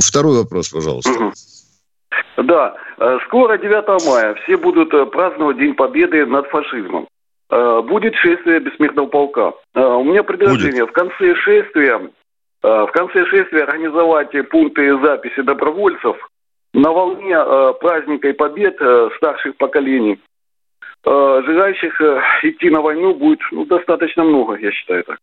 Второй 0.00 0.38
вопрос, 0.38 0.68
пожалуйста. 0.70 1.10
Мгм. 1.10 1.32
Да, 2.38 2.74
э, 2.98 3.18
скоро 3.26 3.58
9 3.58 4.04
мая 4.06 4.34
все 4.42 4.56
будут 4.56 4.92
э, 4.94 5.04
праздновать 5.06 5.58
День 5.58 5.74
Победы 5.74 6.24
над 6.26 6.46
фашизмом. 6.48 7.06
Э, 7.50 7.82
Будет 7.82 8.14
шествие 8.16 8.60
бессмертного 8.60 9.06
полка. 9.06 9.52
У 9.74 10.04
меня 10.04 10.22
предложение 10.22 10.86
в 10.86 10.92
конце 10.92 11.34
шествия, 11.36 12.10
в 12.62 12.90
конце 12.92 13.26
шествия 13.26 13.64
организовать 13.64 14.30
пункты 14.50 14.98
записи 15.02 15.42
добровольцев 15.42 16.16
на 16.72 16.90
волне 16.90 17.36
праздника 17.80 18.28
и 18.28 18.32
побед 18.32 18.76
старших 19.18 19.56
поколений. 19.58 20.18
Э, 21.04 21.42
Желающих 21.44 22.00
э, 22.00 22.20
идти 22.44 22.70
на 22.70 22.80
войну 22.80 23.14
будет 23.14 23.40
ну, 23.50 23.66
достаточно 23.66 24.22
много, 24.22 24.56
я 24.56 24.70
считаю 24.70 25.04
так. 25.04 25.18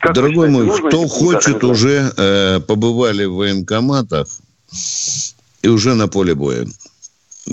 Как 0.00 0.14
Дорогой 0.14 0.48
считаете, 0.48 0.82
мой, 0.82 0.90
кто 0.90 1.06
хочет 1.06 1.56
организовать? 1.56 1.64
уже 1.64 2.12
э, 2.16 2.60
побывали 2.60 3.24
в 3.26 3.34
военкоматах 3.34 4.26
и 5.62 5.68
уже 5.68 5.94
на 5.94 6.08
поле 6.08 6.34
боя. 6.34 6.66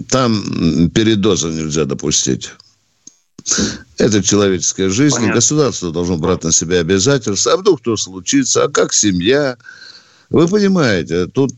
Там 0.10 0.90
передоза 0.96 1.50
нельзя 1.50 1.84
допустить. 1.84 2.52
Это 3.98 4.24
человеческая 4.24 4.90
жизнь. 4.90 5.16
Понятно. 5.16 5.36
Государство 5.36 5.92
должно 5.92 6.18
брать 6.18 6.44
на 6.44 6.52
себя 6.52 6.80
обязательства. 6.80 7.54
А 7.54 7.58
вдруг 7.58 7.80
что 7.82 7.98
случится? 7.98 8.64
А 8.64 8.70
как 8.70 8.94
семья? 8.94 9.58
Вы 10.32 10.48
понимаете, 10.48 11.28
тут 11.28 11.52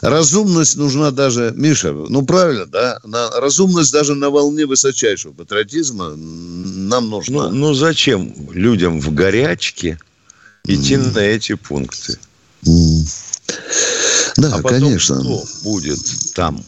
разумность 0.00 0.76
нужна 0.76 1.10
даже, 1.10 1.52
Миша, 1.56 1.92
ну 1.92 2.24
правильно, 2.24 2.66
да, 2.66 3.00
на, 3.02 3.30
разумность 3.40 3.92
даже 3.92 4.14
на 4.14 4.30
волне 4.30 4.64
высочайшего 4.64 5.32
патриотизма 5.32 6.14
нам 6.14 7.10
нужна. 7.10 7.48
Ну, 7.48 7.54
ну 7.54 7.74
зачем 7.74 8.32
людям 8.52 9.00
в 9.00 9.12
горячке 9.12 9.98
идти 10.64 10.96
на 10.96 11.18
эти 11.18 11.54
пункты? 11.54 12.16
М. 12.64 13.04
Да, 14.36 14.54
а 14.54 14.62
потом 14.62 14.82
конечно. 14.82 15.18
кто 15.18 15.44
будет 15.64 15.98
там? 16.34 16.64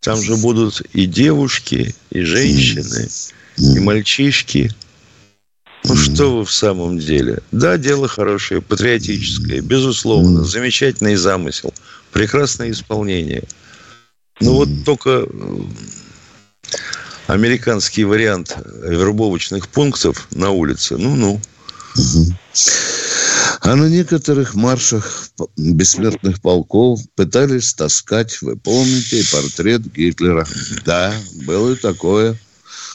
Там 0.00 0.20
же 0.20 0.36
будут 0.36 0.80
и 0.92 1.06
девушки, 1.06 1.94
и 2.10 2.22
женщины, 2.22 3.08
и 3.58 3.78
мальчишки. 3.78 4.72
Ну 5.84 5.96
что 5.96 6.36
вы 6.38 6.44
в 6.44 6.52
самом 6.52 6.98
деле? 6.98 7.38
Да, 7.52 7.78
дело 7.78 8.08
хорошее, 8.08 8.60
патриотическое, 8.60 9.60
безусловно, 9.60 10.44
замечательный 10.44 11.16
замысел, 11.16 11.72
прекрасное 12.12 12.70
исполнение. 12.70 13.44
Ну 14.40 14.54
вот 14.54 14.68
только 14.84 15.26
э, 15.28 15.60
американский 17.26 18.04
вариант 18.04 18.56
вербовочных 18.82 19.68
пунктов 19.68 20.28
на 20.30 20.50
улице, 20.50 20.96
ну-ну. 20.96 21.40
А 23.60 23.74
на 23.74 23.86
некоторых 23.86 24.54
маршах 24.54 25.30
бессмертных 25.56 26.40
полков 26.40 27.00
пытались 27.16 27.74
таскать, 27.74 28.40
вы 28.40 28.56
помните, 28.56 29.24
портрет 29.30 29.82
Гитлера. 29.92 30.46
Да, 30.84 31.12
было 31.44 31.76
такое. 31.76 32.38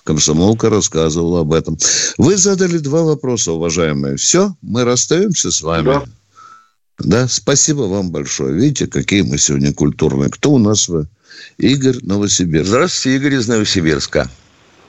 Комсомолка 0.03 0.69
рассказывала 0.69 1.41
об 1.41 1.53
этом. 1.53 1.77
Вы 2.17 2.35
задали 2.35 2.77
два 2.77 3.03
вопроса, 3.03 3.53
уважаемые. 3.53 4.17
Все, 4.17 4.49
мы 4.61 4.83
расстаемся 4.83 5.51
с 5.51 5.61
вами. 5.61 5.85
Да. 5.85 6.03
Да, 6.99 7.27
спасибо 7.27 7.83
вам 7.83 8.11
большое. 8.11 8.53
Видите, 8.53 8.87
какие 8.87 9.23
мы 9.23 9.37
сегодня 9.37 9.73
культурные. 9.73 10.29
Кто 10.29 10.51
у 10.51 10.59
нас? 10.59 10.87
вы? 10.87 11.07
Игорь 11.57 11.97
Новосибирск. 12.03 12.67
Здравствуйте, 12.67 13.17
Игорь 13.17 13.33
из 13.33 13.47
Новосибирска. 13.47 14.25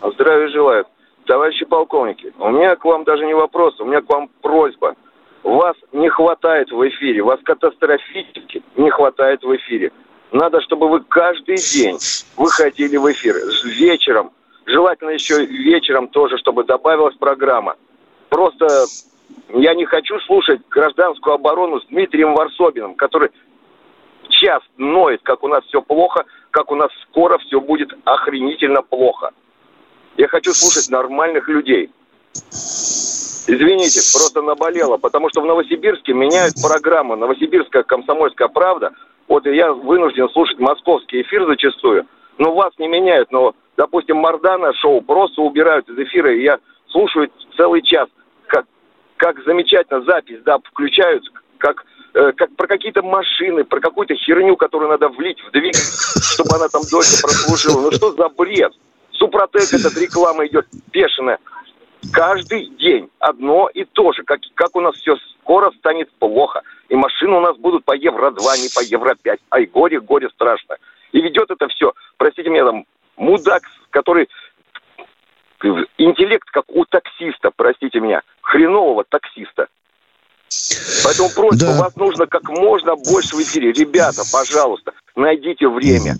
Здравия 0.02 0.48
желаю. 0.48 0.84
Товарищи 1.26 1.64
полковники, 1.64 2.34
у 2.38 2.50
меня 2.50 2.76
к 2.76 2.84
вам 2.84 3.04
даже 3.04 3.24
не 3.24 3.34
вопрос, 3.34 3.80
у 3.80 3.86
меня 3.86 4.02
к 4.02 4.08
вам 4.10 4.28
просьба. 4.42 4.94
Вас 5.42 5.74
не 5.92 6.10
хватает 6.10 6.70
в 6.70 6.88
эфире, 6.88 7.22
вас 7.22 7.40
катастрофически 7.44 8.62
не 8.76 8.90
хватает 8.90 9.42
в 9.42 9.56
эфире. 9.56 9.90
Надо, 10.32 10.60
чтобы 10.60 10.90
вы 10.90 11.00
каждый 11.00 11.56
день 11.56 11.96
выходили 12.36 12.96
в 12.98 13.10
эфир 13.10 13.36
вечером. 13.64 14.32
Желательно 14.66 15.10
еще 15.10 15.44
вечером 15.44 16.08
тоже, 16.08 16.38
чтобы 16.38 16.64
добавилась 16.64 17.16
программа. 17.16 17.76
Просто 18.30 18.66
я 19.50 19.74
не 19.74 19.84
хочу 19.84 20.18
слушать 20.20 20.60
гражданскую 20.70 21.34
оборону 21.34 21.80
с 21.80 21.86
Дмитрием 21.86 22.34
Варсобиным, 22.34 22.94
который 22.94 23.30
час 24.30 24.62
ноет, 24.76 25.20
как 25.22 25.42
у 25.42 25.48
нас 25.48 25.64
все 25.66 25.82
плохо, 25.82 26.24
как 26.50 26.70
у 26.70 26.74
нас 26.74 26.90
скоро 27.08 27.38
все 27.38 27.60
будет 27.60 27.92
охренительно 28.04 28.82
плохо. 28.82 29.30
Я 30.16 30.28
хочу 30.28 30.52
слушать 30.52 30.90
нормальных 30.90 31.48
людей. 31.48 31.90
Извините, 33.46 34.00
просто 34.18 34.40
наболело, 34.40 34.96
потому 34.96 35.28
что 35.28 35.42
в 35.42 35.44
Новосибирске 35.44 36.14
меняют 36.14 36.54
программу. 36.62 37.16
Новосибирская 37.16 37.82
комсомольская 37.82 38.48
правда. 38.48 38.92
Вот 39.28 39.46
и 39.46 39.54
я 39.54 39.72
вынужден 39.72 40.28
слушать 40.30 40.58
московский 40.58 41.22
эфир 41.22 41.46
зачастую. 41.46 42.06
Но 42.38 42.54
вас 42.54 42.72
не 42.78 42.88
меняют. 42.88 43.30
Но, 43.32 43.54
допустим, 43.76 44.16
Мардана 44.16 44.72
шоу 44.74 45.00
просто 45.00 45.42
убирают 45.42 45.88
из 45.88 45.98
эфира. 45.98 46.34
И 46.34 46.42
я 46.42 46.58
слушаю 46.88 47.30
целый 47.56 47.82
час, 47.82 48.08
как, 48.46 48.66
как 49.16 49.42
замечательно 49.44 50.02
запись, 50.02 50.40
да, 50.44 50.58
включают, 50.58 51.24
как, 51.58 51.84
э, 52.14 52.32
как 52.32 52.54
про 52.56 52.66
какие-то 52.66 53.02
машины, 53.02 53.64
про 53.64 53.80
какую-то 53.80 54.14
херню, 54.14 54.56
которую 54.56 54.90
надо 54.90 55.08
влить 55.08 55.40
в 55.40 55.50
двигатель, 55.50 56.22
чтобы 56.22 56.56
она 56.56 56.68
там 56.68 56.82
дольше 56.90 57.20
прослужила. 57.22 57.82
Ну 57.82 57.92
что 57.92 58.12
за 58.12 58.28
бред? 58.28 58.72
Супротек 59.12 59.72
этот 59.72 59.96
реклама 59.96 60.46
идет 60.46 60.66
бешеная. 60.92 61.38
Каждый 62.12 62.66
день 62.66 63.08
одно 63.18 63.68
и 63.72 63.84
то 63.84 64.12
же. 64.12 64.22
Как, 64.24 64.40
как 64.54 64.76
у 64.76 64.80
нас 64.80 64.94
все 64.96 65.16
скоро 65.40 65.70
станет 65.78 66.10
плохо. 66.18 66.62
И 66.88 66.96
машины 66.96 67.36
у 67.36 67.40
нас 67.40 67.56
будут 67.56 67.84
по 67.84 67.92
Евро-2, 67.92 68.36
не 68.62 68.68
по 68.74 68.80
Евро-5. 68.80 69.38
Ай, 69.50 69.66
горе, 69.66 70.00
горе 70.00 70.28
страшно. 70.30 70.76
И 71.12 71.20
ведет 71.20 71.50
это 71.50 71.68
там, 72.62 72.84
мудак, 73.16 73.62
который 73.90 74.28
интеллект 75.98 76.48
как 76.50 76.64
у 76.68 76.84
таксиста, 76.84 77.50
простите 77.54 78.00
меня, 78.00 78.20
хренового 78.42 79.04
таксиста. 79.04 79.66
Поэтому 81.04 81.30
просьба, 81.30 81.66
Да. 81.66 81.78
вас 81.80 81.96
нужно 81.96 82.26
как 82.26 82.48
можно 82.48 82.96
больше 82.96 83.34
в 83.36 83.40
эфире. 83.42 83.72
Ребята, 83.72 84.22
пожалуйста, 84.30 84.92
найдите 85.16 85.68
время. 85.68 86.16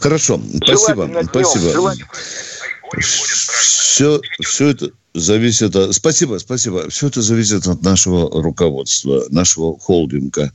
Хорошо, 0.00 0.38
спасибо. 0.64 1.06
Днем, 1.06 1.24
спасибо. 1.24 1.70
желательно- 1.70 2.08
Все, 3.94 4.20
все 4.40 4.70
это 4.70 4.90
зависит 5.14 5.76
от... 5.76 5.94
Спасибо, 5.94 6.38
спасибо. 6.38 6.90
Все 6.90 7.06
это 7.06 7.22
зависит 7.22 7.64
от 7.68 7.80
нашего 7.82 8.42
руководства, 8.42 9.22
нашего 9.30 9.78
холдинга. 9.78 10.50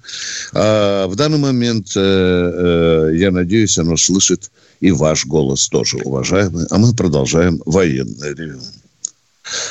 А 0.51 1.07
в 1.07 1.15
данный 1.15 1.37
момент, 1.37 1.93
э, 1.95 2.01
э, 2.01 3.15
я 3.15 3.31
надеюсь, 3.31 3.77
оно 3.77 3.95
слышит 3.95 4.51
и 4.81 4.91
ваш 4.91 5.25
голос 5.25 5.69
тоже, 5.69 5.99
уважаемый. 6.03 6.65
А 6.69 6.77
мы 6.77 6.93
продолжаем 6.93 7.61
военное 7.65 8.35
ревю. 8.35 8.59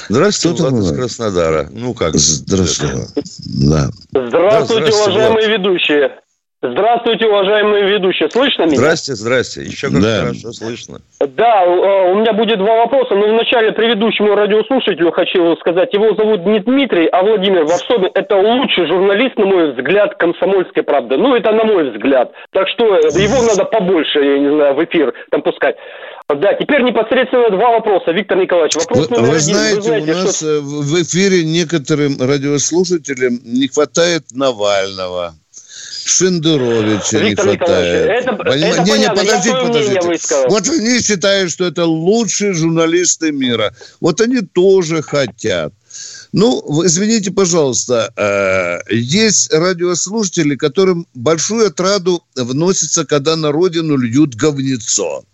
Здравствуйте, 0.09 0.63
Влад 0.63 0.85
из 0.85 0.93
Краснодара. 0.93 1.69
Ну 1.71 1.93
как? 1.93 2.17
Здравствуйте. 2.17 3.07
Да. 3.45 3.91
Здравствуйте, 4.13 4.31
да, 4.31 4.65
здравствуйте 4.65 4.93
уважаемые 4.95 5.49
Влад. 5.49 5.59
ведущие. 5.59 6.11
Здравствуйте, 6.61 7.27
уважаемые 7.27 7.87
ведущие. 7.87 8.29
Слышно 8.31 8.65
меня? 8.65 8.79
Здрасте, 8.79 9.15
здрасте. 9.15 9.63
Еще 9.63 9.91
как 9.91 10.01
да. 10.01 10.21
хорошо 10.23 10.53
слышно. 10.53 10.99
Да, 11.21 11.63
у 11.63 12.17
меня 12.17 12.33
будет 12.33 12.59
два 12.59 12.79
вопроса. 12.79 13.15
Но 13.15 13.29
вначале 13.29 13.71
предыдущему 13.71 14.35
радиослушателю 14.35 15.13
хочу 15.13 15.55
сказать. 15.59 15.95
Его 15.95 16.17
зовут 16.17 16.45
не 16.47 16.59
Дмитрий, 16.59 17.07
а 17.07 17.23
Владимир 17.23 17.65
Варсобин. 17.65 18.11
Это 18.13 18.37
лучший 18.37 18.89
журналист, 18.89 19.37
на 19.37 19.47
мой 19.47 19.73
взгляд, 19.73 20.17
комсомольской 20.17 20.83
правды. 20.83 21.17
Ну, 21.17 21.37
это 21.37 21.53
на 21.53 21.63
мой 21.63 21.93
взгляд. 21.93 22.33
Так 22.51 22.67
что 22.69 22.97
его 22.97 23.41
надо 23.47 23.65
побольше, 23.65 24.19
я 24.19 24.39
не 24.41 24.51
знаю, 24.51 24.75
в 24.75 24.85
эфир 24.85 25.15
там 25.31 25.43
пускать. 25.43 25.77
Да, 26.29 26.55
теперь 26.55 26.83
непосредственно 26.83 27.51
два 27.51 27.71
вопроса. 27.71 28.11
Виктор 28.11 28.37
Николаевич, 28.37 28.75
вопрос 28.75 29.09
вы, 29.09 29.17
номер 29.17 29.31
вы 29.31 29.37
один. 29.37 29.55
Знаете, 29.55 29.77
вы 29.77 29.83
знаете, 29.83 30.11
у 30.11 30.15
нас 30.15 30.37
что... 30.37 30.47
Э, 30.47 30.61
в 30.61 31.03
эфире 31.03 31.45
некоторым 31.45 32.19
радиослушателям 32.21 33.39
не 33.45 33.69
хватает 33.69 34.25
Навального. 34.33 35.35
Шендеровича 36.09 37.19
Виктор 37.19 37.47
не 37.47 37.57
хватает. 37.57 38.27
Это, 38.27 38.43
это 38.43 38.83
не, 38.83 38.99
не, 38.99 39.09
подождите, 39.09 39.57
подождите. 39.57 40.45
Вот 40.49 40.69
они 40.69 41.01
считают, 41.01 41.51
что 41.51 41.67
это 41.67 41.85
лучшие 41.85 42.55
журналисты 42.55 43.33
мира. 43.33 43.75
Вот 44.01 44.21
они 44.21 44.41
тоже 44.41 45.03
хотят. 45.03 45.73
Ну, 46.33 46.63
извините, 46.85 47.31
пожалуйста, 47.31 48.13
э, 48.17 48.95
есть 48.95 49.53
радиослушатели, 49.53 50.57
которым 50.57 51.07
большую 51.15 51.69
отраду 51.69 52.23
вносится, 52.37 53.07
когда 53.07 53.37
на 53.37 53.51
родину 53.51 53.97
льют 53.97 54.35
говнецо. 54.35 55.25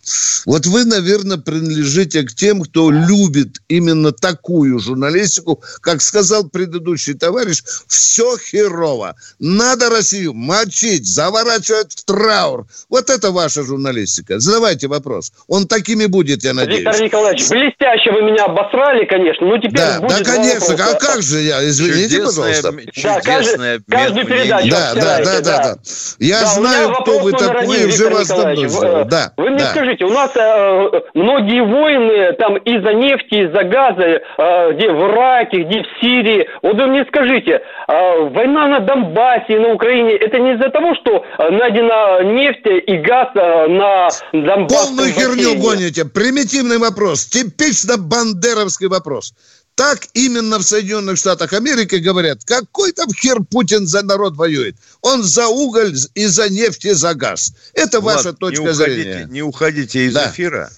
Вот 0.46 0.66
вы, 0.66 0.84
наверное, 0.84 1.38
принадлежите 1.38 2.22
к 2.22 2.34
тем, 2.34 2.62
кто 2.62 2.90
любит 2.90 3.60
именно 3.68 4.12
такую 4.12 4.78
журналистику. 4.78 5.62
Как 5.80 6.02
сказал 6.02 6.48
предыдущий 6.48 7.14
товарищ, 7.14 7.62
все 7.88 8.36
херово. 8.36 9.16
Надо 9.38 9.88
Россию 9.90 10.34
мочить, 10.34 11.06
заворачивать 11.06 11.92
в 11.92 12.04
траур. 12.04 12.66
Вот 12.90 13.10
это 13.10 13.30
ваша 13.30 13.62
журналистика. 13.62 14.38
Задавайте 14.38 14.88
вопрос. 14.88 15.32
Он 15.48 15.66
такими 15.66 16.06
будет, 16.06 16.44
я 16.44 16.52
надеюсь. 16.52 16.80
Виктор 16.80 17.02
Николаевич, 17.02 17.48
блестяще 17.48 18.12
вы 18.12 18.22
меня 18.22 18.44
обосрали, 18.44 19.06
конечно. 19.06 19.46
Ну, 19.46 19.56
теперь 19.58 19.72
да, 19.72 20.00
да, 20.00 20.22
конечно. 20.22 20.43
А 20.52 20.94
как 20.94 21.22
же 21.22 21.40
я? 21.40 21.66
Извините, 21.68 22.16
чудесная, 22.16 22.62
пожалуйста. 22.62 23.02
Да, 23.02 23.20
каждый, 23.20 23.80
каждую 23.88 24.26
передачу. 24.26 24.70
Да, 24.70 24.94
да, 24.94 25.18
да, 25.18 25.40
да, 25.40 25.59
да. 25.59 25.74
Я 26.18 26.40
да, 26.40 26.46
знаю, 26.46 26.94
кто 27.00 27.18
вы 27.20 27.33
такой, 27.33 27.83
и 27.83 27.87
уже 27.87 28.09
вас 28.11 28.28
давно 28.28 28.68
знаю. 28.68 29.04
Да, 29.07 29.33
вы 29.37 29.50
мне 29.50 29.59
да. 29.59 29.70
скажите, 29.70 30.04
у 30.04 30.11
нас 30.11 30.30
э, 30.37 31.00
многие 31.14 31.62
войны 31.62 32.33
там 32.38 32.57
из-за 32.57 32.92
нефти, 32.92 33.46
из-за 33.46 33.64
газа, 33.64 34.02
э, 34.02 34.72
где 34.72 34.90
в 34.90 35.11
Ираке, 35.11 35.62
где 35.64 35.83
в 35.83 36.00
Сирии. 36.00 36.48
Вот 36.62 36.76
вы 36.76 36.87
мне 36.87 37.04
скажите, 37.09 37.61
э, 37.88 38.28
война 38.30 38.68
на 38.68 38.80
Донбассе, 38.80 39.59
на 39.59 39.74
Украине, 39.74 40.16
это 40.16 40.38
не 40.38 40.54
из-за 40.54 40.70
того, 40.70 40.94
что 40.94 41.24
э, 41.38 41.50
найдена 41.50 42.22
нефть 42.22 42.66
и 42.87 42.96
газ 42.98 43.28
э, 43.35 43.66
на 43.68 44.09
Донбассе? 44.33 44.87
Полную 44.87 45.12
херню 45.12 45.61
гоните. 45.61 46.04
Примитивный 46.04 46.78
вопрос. 46.78 47.26
Типично 47.26 47.96
бандеровский 47.96 48.88
вопрос. 48.88 49.35
Так 49.74 50.06
именно 50.14 50.58
в 50.58 50.62
Соединенных 50.62 51.18
Штатах 51.18 51.52
Америки 51.52 51.96
говорят, 51.96 52.44
какой 52.44 52.92
там 52.92 53.12
хер 53.12 53.42
Путин 53.42 53.87
за 53.87 54.02
народ 54.02 54.37
воюет. 54.37 54.76
Он 55.00 55.24
за 55.24 55.48
уголь 55.48 55.96
и 56.14 56.26
за 56.26 56.48
нефть 56.48 56.84
и 56.84 56.92
за 56.92 57.14
газ. 57.14 57.52
Это 57.72 58.00
Влад, 58.00 58.16
ваша 58.16 58.32
точка 58.32 58.62
не 58.62 58.68
уходите, 58.68 59.02
зрения. 59.02 59.26
Не 59.30 59.42
уходите 59.42 60.06
из 60.06 60.14
да. 60.14 60.30
эфира. 60.30 60.70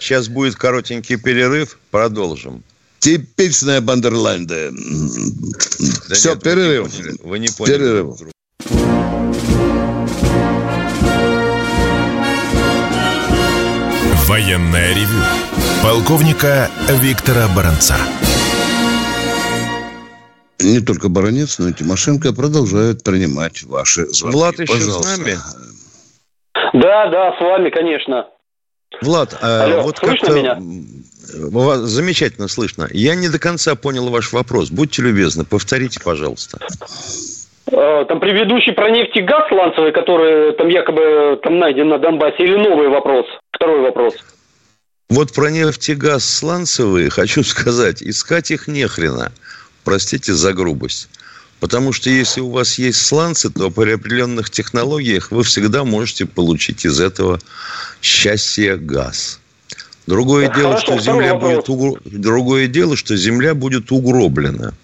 Сейчас 0.00 0.28
будет 0.28 0.56
коротенький 0.56 1.16
перерыв. 1.16 1.78
Продолжим. 1.90 2.64
Типичная 3.00 3.80
Бандерланды. 3.80 4.70
Да 6.08 6.14
Все, 6.14 6.30
нет, 6.30 6.42
перерыв. 6.42 6.88
Вы 6.88 6.98
не 7.00 7.02
поняли. 7.02 7.18
Вы 7.22 7.38
не 7.38 7.48
поняли. 7.48 7.76
Перерыв. 7.76 8.20
Военная 14.38 14.94
ревю. 14.94 15.20
Полковника 15.82 16.70
Виктора 17.02 17.48
Баранца 17.56 17.96
не 20.60 20.78
только 20.78 21.08
Баранец, 21.08 21.58
но 21.58 21.70
и 21.70 21.72
Тимошенко 21.72 22.32
продолжают 22.32 23.02
принимать 23.02 23.64
ваши 23.64 24.06
звонки. 24.06 24.36
Влад 24.36 24.60
еще 24.60 24.74
Пожалуйста. 24.74 25.02
с 25.02 25.18
нами? 25.18 25.38
Да, 26.72 27.10
да, 27.10 27.36
с 27.36 27.40
вами, 27.40 27.70
конечно. 27.70 28.28
Влад, 29.02 29.36
а 29.42 29.64
Алло, 29.64 29.82
вот 29.82 29.98
как-то... 29.98 30.32
Меня? 30.32 30.56
Замечательно 31.86 32.46
слышно. 32.46 32.88
Я 32.92 33.16
не 33.16 33.28
до 33.28 33.40
конца 33.40 33.74
понял 33.74 34.08
ваш 34.08 34.32
вопрос. 34.32 34.70
Будьте 34.70 35.02
любезны, 35.02 35.44
повторите, 35.44 35.98
пожалуйста. 36.00 36.58
А, 37.72 38.04
там 38.04 38.20
предыдущий 38.20 38.72
про 38.72 38.90
нефть 38.90 39.16
и 39.16 39.20
газ 39.20 39.48
сланцевый, 39.48 39.92
который 39.92 40.52
там 40.52 40.68
якобы 40.68 41.40
там 41.42 41.58
найден 41.58 41.88
на 41.88 41.98
Донбассе, 41.98 42.44
или 42.44 42.56
новый 42.56 42.88
вопрос? 42.88 43.26
Второй 43.52 43.80
вопрос. 43.80 44.14
Вот 45.10 45.32
про 45.34 45.50
нефть 45.50 45.88
и 45.88 45.94
газ 45.94 46.24
сланцевые 46.24 47.10
хочу 47.10 47.42
сказать, 47.42 48.02
искать 48.02 48.50
их 48.50 48.68
нехрена 48.68 49.32
простите 49.88 50.34
за 50.34 50.52
грубость. 50.52 51.08
Потому 51.60 51.94
что 51.94 52.10
если 52.10 52.42
у 52.42 52.50
вас 52.50 52.78
есть 52.78 53.00
сланцы, 53.00 53.48
то 53.48 53.70
при 53.70 53.92
определенных 53.92 54.50
технологиях 54.50 55.30
вы 55.30 55.42
всегда 55.44 55.82
можете 55.82 56.26
получить 56.26 56.84
из 56.84 57.00
этого 57.00 57.40
счастье 58.02 58.76
газ. 58.76 59.40
Другое 60.06 60.52
дело, 60.54 60.78
что 60.78 60.98
земля 60.98 61.36
будет 61.36 61.70
угро... 61.70 61.98
другое 62.04 62.66
дело, 62.66 62.96
что 62.96 63.16
земля 63.16 63.54
будет 63.54 63.90
угроблена. 63.90 64.74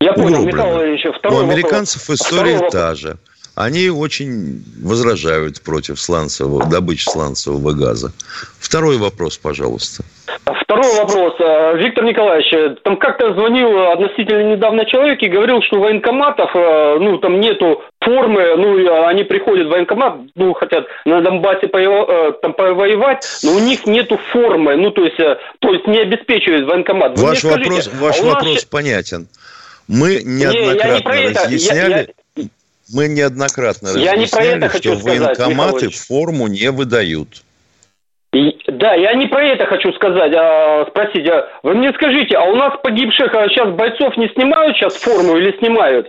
Я 0.00 0.12
понял, 0.12 0.44
Михаил 0.44 0.82
Ильич, 0.82 1.04
У 1.06 1.38
американцев 1.38 2.02
вопрос. 2.02 2.20
история 2.20 2.56
второй 2.56 2.70
та 2.70 2.94
же. 2.94 3.16
Они 3.54 3.88
очень 3.88 4.64
возражают 4.82 5.62
против 5.62 6.00
сланцевого, 6.00 6.66
добычи 6.66 7.08
сланцевого 7.08 7.72
газа. 7.72 8.10
Второй 8.58 8.98
вопрос, 8.98 9.38
пожалуйста. 9.38 10.02
Второй 10.44 10.96
вопрос. 10.96 11.34
Э, 11.38 11.76
Виктор 11.76 12.04
Николаевич, 12.04 12.52
э, 12.52 12.76
там 12.82 12.96
как-то 12.96 13.32
звонил 13.34 13.92
относительно 13.92 14.54
недавно 14.54 14.84
человек 14.86 15.22
и 15.22 15.28
говорил, 15.28 15.62
что 15.62 15.78
военкоматов, 15.78 16.50
э, 16.54 16.98
ну, 16.98 17.18
там 17.18 17.38
нету 17.38 17.80
формы, 18.00 18.56
ну, 18.56 19.06
они 19.06 19.22
приходят 19.22 19.68
в 19.68 19.70
военкомат, 19.70 20.16
ну, 20.34 20.52
хотят 20.54 20.86
на 21.04 21.20
Донбассе 21.20 21.66
пово- 21.68 22.32
там 22.42 22.54
повоевать, 22.54 23.24
но 23.44 23.52
у 23.52 23.58
них 23.60 23.86
нету 23.86 24.18
формы, 24.32 24.74
ну, 24.76 24.90
то 24.90 25.04
есть, 25.04 25.16
то 25.16 25.72
есть 25.72 25.86
не 25.86 26.00
обеспечивает 26.00 26.66
военкомат. 26.66 27.16
Вы 27.18 27.28
ваш 27.28 27.38
скажите, 27.38 27.70
вопрос, 27.70 27.90
ваш 28.00 28.20
а 28.20 28.24
вопрос 28.24 28.54
нас... 28.54 28.64
понятен. 28.64 29.28
Мы 29.88 30.22
неоднократно 30.24 31.12
не, 31.12 31.22
не 31.22 31.28
разъясняли... 31.28 32.14
Я, 32.36 32.42
я... 32.42 32.48
Мы 32.92 33.08
неоднократно 33.08 33.88
я 33.88 34.12
разъясняли, 34.12 34.20
не 34.20 34.26
про 34.26 34.44
это 34.44 34.68
хочу 34.68 34.92
что 34.92 35.00
сказать, 35.00 35.20
военкоматы 35.20 35.90
форму 35.90 36.46
не 36.48 36.70
выдают. 36.70 37.42
Да, 38.66 38.94
я 38.94 39.14
не 39.14 39.26
про 39.26 39.44
это 39.44 39.66
хочу 39.66 39.92
сказать, 39.92 40.32
а 40.34 40.86
спросить. 40.90 41.28
А 41.28 41.48
вы 41.62 41.74
мне 41.74 41.92
скажите, 41.94 42.36
а 42.36 42.44
у 42.44 42.56
нас 42.56 42.72
погибших 42.82 43.32
а 43.32 43.48
сейчас 43.48 43.74
бойцов 43.74 44.16
не 44.16 44.28
снимают 44.28 44.76
сейчас 44.76 44.94
форму 44.96 45.36
или 45.36 45.56
снимают? 45.58 46.08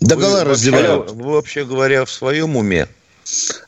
Догола 0.00 0.44
раздевают. 0.44 1.10
Вы, 1.10 1.32
вообще 1.32 1.64
говоря, 1.64 2.04
в 2.06 2.10
своем 2.10 2.56
уме? 2.56 2.88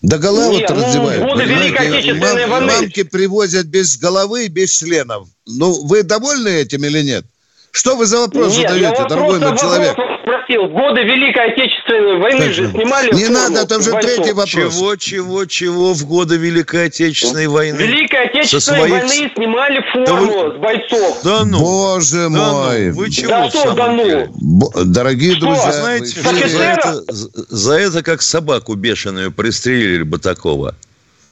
Догола 0.01 0.49
вот 0.49 0.63
ну, 0.69 0.75
раздевают. 0.75 1.23
Годы 1.23 1.45
Великой 1.45 2.13
мам, 2.15 2.51
войны. 2.51 2.67
Мамки 2.67 3.03
привозят 3.03 3.67
без 3.67 3.99
головы 3.99 4.47
и 4.47 4.49
без 4.49 4.77
членов. 4.79 5.29
Ну, 5.47 5.87
вы 5.87 6.03
довольны 6.03 6.49
этим 6.49 6.85
или 6.85 7.03
нет? 7.03 7.25
Что 7.73 7.97
вы 7.97 8.05
за 8.05 8.19
вопрос 8.19 8.57
Нет, 8.57 8.69
задаете, 8.69 9.07
дорогой 9.09 9.41
мой 9.41 9.57
человек? 9.57 9.93
спросил. 9.93 10.67
В 10.67 10.73
годы 10.73 11.03
Великой 11.05 11.53
Отечественной 11.53 12.19
войны 12.19 12.41
так 12.41 12.53
же 12.53 12.71
снимали... 12.71 13.15
Не 13.15 13.29
надо, 13.29 13.63
это 13.63 13.79
уже 13.79 13.93
бойцов. 13.93 14.15
третий 14.15 14.33
вопрос. 14.33 14.51
Чего, 14.51 14.97
чего, 14.97 15.45
чего 15.47 15.95
в 15.95 16.05
годы 16.07 16.37
Великой 16.37 16.87
Отечественной 16.87 17.47
войны? 17.47 17.79
Великой 17.79 18.27
Отечественной 18.27 18.79
своих... 18.79 18.93
войны 18.93 19.33
снимали 19.35 19.81
форму 19.91 20.07
да 20.07 20.15
вы... 20.15 20.55
с 20.55 20.61
бойцов. 20.61 21.23
Да 21.25 21.45
ну. 21.47 21.59
Боже 21.61 22.23
да 22.25 22.29
мой. 22.29 22.89
Ну. 22.91 22.95
Вы 22.95 23.11
чего 23.11 23.31
да 23.31 23.49
что, 23.51 23.73
да 23.73 23.89
ну. 23.89 24.85
Дорогие 24.85 25.33
что? 25.37 25.47
друзья... 25.47 25.73
Знаете, 25.73 26.21
вы... 26.21 26.49
за, 26.49 26.63
это, 26.63 27.03
за 27.49 27.75
это 27.75 28.03
как 28.03 28.21
собаку 28.21 28.75
бешеную 28.75 29.33
пристрелили 29.33 30.03
бы 30.03 30.19
такого. 30.19 30.75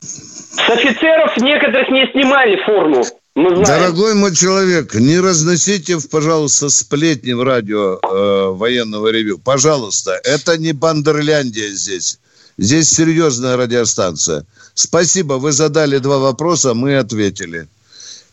С 0.00 0.70
офицеров 0.70 1.36
некоторых 1.36 1.90
не 1.90 2.10
снимали 2.12 2.56
форму. 2.64 3.04
Мы 3.36 3.50
знаем. 3.50 3.64
Дорогой 3.64 4.14
мой 4.14 4.34
человек, 4.34 4.94
не 4.94 5.20
разносите, 5.20 5.98
пожалуйста, 6.10 6.68
сплетни 6.68 7.32
в 7.32 7.42
радио 7.42 7.98
э, 8.02 8.50
военного 8.50 9.08
ревю. 9.08 9.38
Пожалуйста, 9.38 10.20
это 10.24 10.58
не 10.58 10.72
Бандерляндия 10.72 11.68
здесь. 11.68 12.18
Здесь 12.58 12.90
серьезная 12.90 13.56
радиостанция. 13.56 14.44
Спасибо, 14.74 15.34
вы 15.34 15.52
задали 15.52 15.98
два 15.98 16.18
вопроса, 16.18 16.74
мы 16.74 16.96
ответили. 16.96 17.68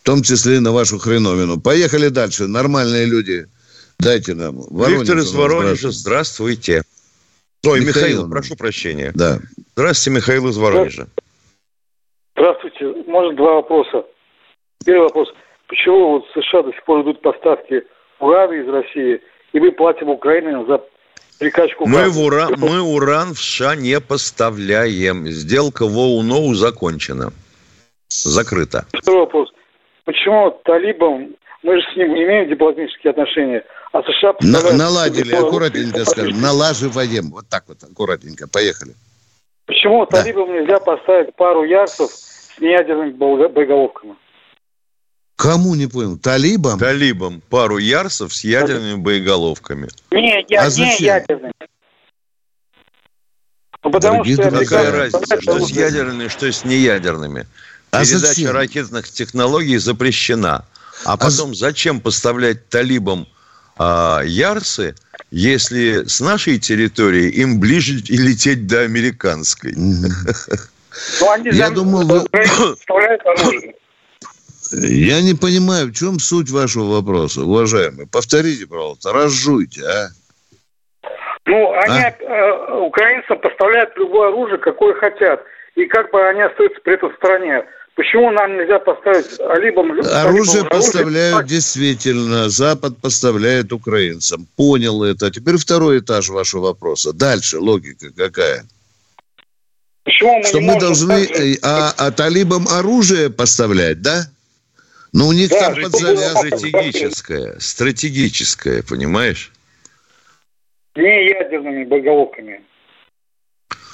В 0.01 0.03
том 0.03 0.23
числе 0.23 0.57
и 0.57 0.59
на 0.59 0.71
вашу 0.71 0.97
хреновину. 0.97 1.59
Поехали 1.59 2.09
дальше. 2.09 2.47
Нормальные 2.47 3.05
люди. 3.05 3.45
Дайте 3.99 4.33
нам. 4.33 4.61
Воронеж, 4.69 4.99
Виктор 4.99 5.17
из 5.19 5.31
Воронежа, 5.31 5.91
здравствуйте. 5.91 6.83
Ой, 7.65 7.81
Михаил, 7.81 8.05
Михаил, 8.07 8.29
прошу 8.29 8.55
прощения. 8.55 9.11
Да. 9.13 9.39
Здравствуйте, 9.75 10.17
Михаил 10.17 10.47
из 10.47 10.57
Воронежа. 10.57 11.07
Здравствуйте. 12.35 12.85
Может, 13.07 13.35
два 13.35 13.55
вопроса. 13.55 14.03
Первый 14.87 15.03
вопрос. 15.03 15.33
Почему 15.67 16.11
вот 16.11 16.25
США 16.33 16.63
до 16.63 16.71
сих 16.71 16.81
пор 16.85 17.01
идут 17.01 17.21
поставки 17.21 17.83
урана 18.21 18.53
из 18.53 18.69
России, 18.69 19.21
и 19.51 19.59
мы 19.59 19.73
платим 19.73 20.07
Украине 20.07 20.65
за 20.65 20.81
прикачку 21.39 21.85
мы, 21.85 22.09
в 22.09 22.21
уран, 22.21 22.53
мы 22.57 22.79
уран 22.79 23.33
в 23.33 23.37
США 23.37 23.75
не 23.75 23.99
поставляем. 23.99 25.27
Сделка 25.27 25.85
в 25.85 25.97
ОУНОУ 25.97 26.53
закончена. 26.53 27.33
Закрыта. 28.07 28.85
Второй 28.93 29.19
вопрос. 29.25 29.49
Почему 30.05 30.51
талибам, 30.63 31.35
мы 31.63 31.81
же 31.81 31.85
с 31.93 31.97
ним 31.97 32.13
имеем 32.13 32.47
дипломатические 32.49 33.11
отношения, 33.11 33.65
а 33.91 34.01
США... 34.03 34.35
На, 34.39 34.71
наладили, 34.71 35.35
аккуратненько 35.35 36.05
скажем, 36.05 36.39
налаживаем. 36.39 37.31
Вот 37.31 37.49
так 37.49 37.65
вот, 37.67 37.83
аккуратненько. 37.83 38.47
Поехали. 38.47 38.93
Почему 39.65 40.05
да. 40.05 40.21
талибам 40.21 40.53
нельзя 40.53 40.79
поставить 40.79 41.35
пару 41.35 41.65
ярсов 41.65 42.09
с 42.09 42.57
неядерными 42.61 43.11
боеголовками? 43.11 44.15
Кому 45.37 45.75
не 45.75 45.85
понял? 45.85 46.17
Талибам? 46.17 46.79
Талибам. 46.79 47.41
Пару 47.49 47.77
ярсов 47.77 48.33
с 48.33 48.43
ядерными 48.43 48.95
боеголовками. 48.95 49.87
Не, 50.09 50.43
я, 50.49 50.63
а 50.63 50.69
не 50.69 50.97
ядерными. 50.97 51.53
Ну, 53.83 53.91
потому 53.91 54.23
Дорогие 54.23 54.35
что 54.35 54.51
какая 54.51 54.91
разница, 54.91 55.39
что 55.39 55.59
с 55.59 55.69
ядерными, 55.69 56.27
что 56.27 56.51
с 56.51 56.65
неядерными? 56.65 57.45
А 57.91 58.03
Передача 58.03 58.27
зачем? 58.27 58.51
ракетных 58.51 59.09
технологий 59.11 59.77
запрещена. 59.77 60.65
А, 61.05 61.13
а 61.13 61.17
потом, 61.17 61.53
з... 61.53 61.59
зачем 61.59 62.01
поставлять 62.01 62.67
талибам 62.69 63.27
а, 63.77 64.23
ярсы, 64.23 64.95
если 65.29 66.05
с 66.07 66.19
нашей 66.19 66.57
территории 66.57 67.29
им 67.29 67.59
ближе 67.59 67.99
и 67.99 68.17
лететь 68.17 68.65
до 68.65 68.81
американской? 68.81 69.73
Ну, 69.75 70.09
Я 71.51 71.69
думал, 71.69 72.07
вы... 72.07 72.25
Я 74.71 75.21
не 75.21 75.33
понимаю, 75.33 75.87
в 75.87 75.93
чем 75.93 76.19
суть 76.19 76.49
вашего 76.49 76.95
вопроса, 76.95 77.41
уважаемый. 77.41 78.07
Повторите, 78.07 78.67
пожалуйста, 78.67 79.13
разжуйте, 79.13 79.81
а? 79.85 80.07
Ну, 81.45 81.71
они, 81.71 81.99
а? 81.99 82.15
э, 82.19 82.79
украинцам 82.79 83.39
поставляют 83.39 83.95
любое 83.95 84.29
оружие, 84.29 84.57
какое 84.57 84.93
хотят. 84.95 85.41
И 85.75 85.85
как 85.85 86.11
бы 86.11 86.21
они 86.27 86.41
остаются 86.41 86.79
при 86.83 86.95
этом 86.95 87.11
в 87.11 87.15
стране. 87.15 87.63
Почему 87.95 88.29
нам 88.31 88.57
нельзя 88.57 88.79
поставить 88.79 89.39
алибам... 89.39 89.91
Оружие 89.91 90.61
алибам, 90.61 90.69
поставляют 90.69 91.37
оружие? 91.37 91.55
действительно. 91.55 92.49
Запад 92.49 92.97
поставляет 93.01 93.71
украинцам. 93.71 94.47
Понял 94.55 95.03
это. 95.03 95.31
Теперь 95.31 95.57
второй 95.57 95.99
этаж 95.99 96.29
вашего 96.29 96.67
вопроса. 96.67 97.13
Дальше 97.13 97.57
логика 97.59 98.07
какая? 98.15 98.65
Почему 100.03 100.37
мы 100.37 100.45
Что 100.45 100.61
мы 100.61 100.79
должны. 100.79 101.25
Э, 101.25 101.55
а, 101.63 101.93
а 101.97 102.11
талибам 102.11 102.67
оружие 102.67 103.29
поставлять, 103.29 104.01
да? 104.01 104.27
Ну, 105.17 105.29
у 105.29 105.31
них 105.31 105.49
да, 105.49 105.73
там 105.73 105.81
под 105.81 105.93
завязкой. 105.93 106.51
Стратегическое. 106.59 107.59
Стратегическое, 107.59 108.83
понимаешь? 108.83 109.51
Не 110.95 111.29
ядерными 111.29 111.85
боеголовками. 111.85 112.61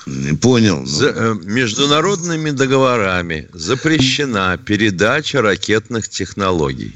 Не 0.06 0.36
понял. 0.36 0.82
Ну. 0.82 0.86
За, 0.86 1.12
э, 1.12 1.34
международными 1.46 2.50
договорами 2.50 3.48
запрещена 3.54 4.58
передача 4.58 5.42
ракетных 5.42 6.10
технологий. 6.10 6.94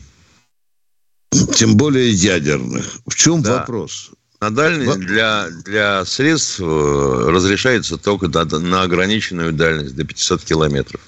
Тем 1.55 1.77
более 1.77 2.09
ядерных. 2.09 2.85
В 3.05 3.15
чем 3.15 3.41
да. 3.41 3.59
вопрос? 3.59 4.11
На 4.41 4.49
дальность 4.49 4.99
для, 4.99 5.47
для 5.63 6.03
средств 6.03 6.59
э, 6.59 6.63
разрешается 6.65 7.97
только 7.97 8.27
на, 8.27 8.43
на 8.43 8.81
ограниченную 8.81 9.53
дальность 9.53 9.95
до 9.95 10.03
500 10.03 10.43
километров. 10.43 10.99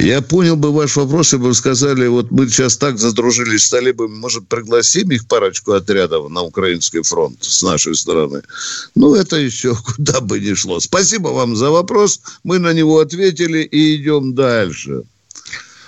Я 0.00 0.22
понял 0.22 0.56
бы 0.56 0.72
ваш 0.72 0.96
вопрос, 0.96 1.26
если 1.26 1.36
бы 1.36 1.54
сказали, 1.54 2.06
вот 2.06 2.30
мы 2.30 2.48
сейчас 2.48 2.78
так 2.78 2.98
задружились 2.98 3.66
с 3.66 3.70
талибами, 3.70 4.16
может, 4.16 4.48
пригласим 4.48 5.10
их 5.10 5.26
парочку 5.26 5.72
отрядов 5.72 6.30
на 6.30 6.40
украинский 6.40 7.02
фронт 7.02 7.36
с 7.44 7.62
нашей 7.62 7.94
стороны. 7.94 8.42
Ну, 8.94 9.14
это 9.14 9.36
еще 9.36 9.76
куда 9.96 10.22
бы 10.22 10.40
ни 10.40 10.54
шло. 10.54 10.80
Спасибо 10.80 11.28
вам 11.28 11.54
за 11.54 11.70
вопрос. 11.70 12.20
Мы 12.44 12.58
на 12.58 12.72
него 12.72 12.98
ответили 12.98 13.58
и 13.58 13.96
идем 13.96 14.34
дальше. 14.34 15.02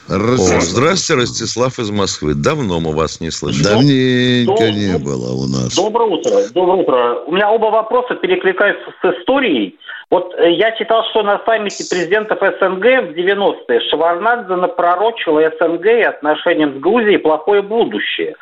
О, 0.09 0.61
здравствуйте, 0.61 1.21
Ростислав 1.21 1.79
из 1.79 1.91
Москвы. 1.91 2.35
Давно 2.35 2.81
мы 2.81 2.93
вас 2.93 3.21
не 3.21 3.31
слышали. 3.31 3.65
Давненько 3.65 4.67
Доб... 4.67 4.75
не 4.75 4.99
было 4.99 5.33
у 5.33 5.47
нас. 5.47 5.75
Доброе 5.77 6.09
утро. 6.09 6.33
Доброе 6.53 6.83
утро. 6.83 7.25
У 7.27 7.33
меня 7.33 7.51
оба 7.51 7.67
вопроса 7.67 8.15
перекликаются 8.17 8.93
с 9.01 9.05
историей. 9.05 9.79
Вот 10.11 10.35
э, 10.35 10.53
я 10.53 10.77
читал, 10.77 11.05
что 11.11 11.23
на 11.23 11.41
саммите 11.47 11.85
президентов 11.89 12.39
СНГ 12.41 12.85
в 12.85 13.17
90-е 13.17 13.81
Шеварнадзе 13.89 14.57
напророчила 14.57 15.41
СНГ 15.59 15.87
и 15.87 16.03
отношениям 16.03 16.77
с 16.77 16.81
Грузией 16.81 17.19
плохое 17.19 17.63
будущее. 17.63 18.35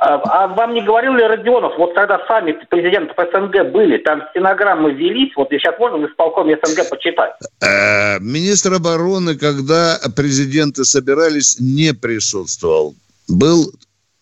А, 0.00 0.44
а 0.44 0.46
вам 0.48 0.74
не 0.74 0.82
говорил 0.82 1.14
ли 1.14 1.24
Родионов, 1.24 1.72
вот 1.76 1.92
когда 1.94 2.24
саммиты 2.28 2.64
президентов 2.66 3.16
СНГ 3.16 3.72
были, 3.72 3.98
там 3.98 4.22
стенограммы 4.30 4.92
велись, 4.92 5.32
вот 5.34 5.48
сейчас 5.50 5.76
можно 5.78 5.98
в 5.98 6.06
исполкоме 6.08 6.56
СНГ 6.62 6.88
почитать? 6.88 7.32
Э, 7.60 8.20
министр 8.20 8.74
обороны, 8.74 9.36
когда 9.36 9.98
президенты 10.14 10.84
собирались, 10.84 11.58
не 11.58 11.94
присутствовал. 11.94 12.94
Был 13.28 13.72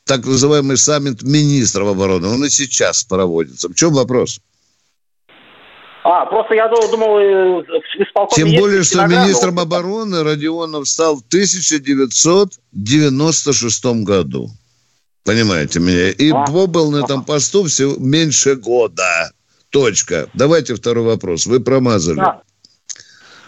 так 0.07 0.25
называемый 0.25 0.79
саммит 0.79 1.23
министров 1.23 1.89
обороны. 1.89 2.29
Он 2.29 2.43
и 2.45 2.49
сейчас 2.49 3.05
проводится. 3.05 3.69
В 3.69 3.75
чем 3.75 3.93
вопрос? 3.93 4.41
А, 6.05 6.25
просто 6.25 6.55
я 6.55 6.69
думал, 6.69 7.19
э, 7.19 7.63
в 7.63 8.03
исполкоме 8.03 8.51
Тем 8.51 8.59
более, 8.59 8.83
что 8.83 9.07
министром 9.07 9.59
обороны 9.59 10.23
Родионов 10.23 10.89
стал 10.89 11.17
в 11.17 11.23
1996 11.29 14.05
году. 14.05 14.49
Понимаете 15.27 15.81
меня? 15.81 16.11
И 16.11 16.31
а? 16.31 16.45
побыл 16.45 16.91
на 16.93 17.05
этом 17.05 17.25
посту 17.25 17.65
всего 17.65 17.95
меньше 17.99 18.55
года. 18.55 19.31
Точка. 19.71 20.29
Давайте 20.35 20.75
второй 20.75 21.05
вопрос. 21.05 21.47
Вы 21.47 21.61
промазали. 21.61 22.17
Да. 22.17 22.41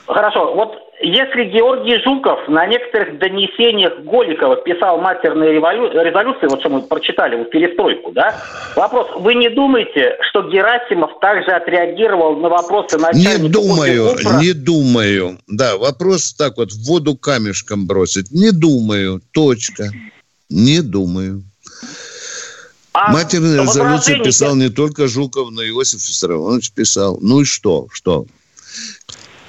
Хорошо. 0.06 0.54
Вот 0.54 0.74
если 1.00 1.44
Георгий 1.44 2.02
Жуков 2.02 2.48
на 2.48 2.66
некоторых 2.66 3.18
донесениях 3.18 4.00
Голикова 4.00 4.56
писал 4.56 5.00
матерные 5.00 5.52
револю... 5.52 5.92
резолюции, 5.92 6.48
вот 6.48 6.58
что 6.60 6.70
мы 6.70 6.82
прочитали, 6.82 7.36
вот 7.36 7.50
перестройку, 7.50 8.10
да? 8.10 8.34
Вопрос, 8.74 9.06
вы 9.16 9.36
не 9.36 9.48
думаете, 9.48 10.16
что 10.28 10.42
Герасимов 10.50 11.12
также 11.20 11.52
отреагировал 11.52 12.36
на 12.36 12.48
вопросы 12.48 12.98
начальника? 12.98 13.42
Не 13.42 13.48
думаю, 13.48 14.16
не 14.40 14.52
думаю. 14.52 15.38
Да, 15.46 15.76
вопрос 15.76 16.34
так 16.34 16.56
вот 16.56 16.72
в 16.72 16.88
воду 16.88 17.16
камешком 17.16 17.86
бросить. 17.86 18.32
Не 18.32 18.50
думаю, 18.50 19.20
точка. 19.32 19.84
Не 20.50 20.82
думаю. 20.82 21.44
А 23.00 23.12
Матерные 23.12 23.62
резолюции 23.62 24.20
писал 24.24 24.56
не 24.56 24.70
только 24.70 25.06
Жуков, 25.06 25.50
но 25.52 25.62
и 25.62 25.68
Иосиф 25.70 26.00
Виссарионович 26.00 26.72
писал. 26.72 27.18
Ну 27.20 27.42
и 27.42 27.44
что? 27.44 27.86
Что? 27.92 28.26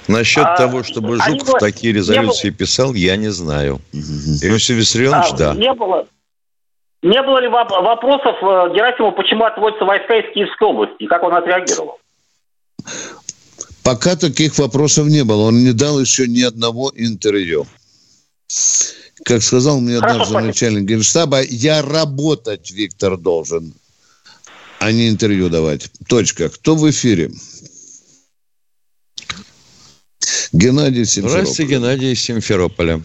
Насчет 0.06 0.44
а, 0.44 0.56
того, 0.56 0.84
чтобы 0.84 1.16
Жуков 1.16 1.54
они, 1.54 1.58
такие 1.58 1.92
резолюции 1.92 2.50
было... 2.50 2.58
писал, 2.58 2.94
я 2.94 3.16
не 3.16 3.30
знаю. 3.32 3.80
Иосиф 3.92 4.76
Виссарионович, 4.76 5.32
а, 5.32 5.36
да. 5.36 5.54
Не 5.54 5.74
было, 5.74 6.06
не 7.02 7.20
было 7.22 7.40
ли 7.40 7.48
вопросов 7.48 8.36
э, 8.40 8.74
Герасиму, 8.74 9.12
почему 9.12 9.44
отводятся 9.44 9.84
войска 9.84 10.16
из 10.16 10.32
Киевской 10.32 10.68
области, 10.68 10.94
и 11.00 11.06
как 11.06 11.22
он 11.24 11.34
отреагировал? 11.34 11.98
Пока 13.82 14.14
таких 14.14 14.58
вопросов 14.58 15.08
не 15.08 15.24
было. 15.24 15.48
Он 15.48 15.64
не 15.64 15.72
дал 15.72 15.98
еще 16.00 16.28
ни 16.28 16.42
одного 16.42 16.92
интервью. 16.94 17.66
Как 19.24 19.42
сказал 19.42 19.80
мне 19.80 19.98
однажды 19.98 20.38
начальник 20.38 20.84
генштаба, 20.84 21.40
я 21.42 21.82
работать, 21.82 22.70
Виктор, 22.70 23.16
должен, 23.16 23.74
а 24.78 24.92
не 24.92 25.08
интервью 25.08 25.48
давать. 25.48 25.90
Точка. 26.08 26.48
Кто 26.48 26.74
в 26.74 26.88
эфире? 26.90 27.30
Геннадий 30.52 31.04
Симферополь. 31.04 31.42
Здравствуйте, 31.42 31.74
Геннадий 31.74 32.14
Симферополя. 32.14 33.00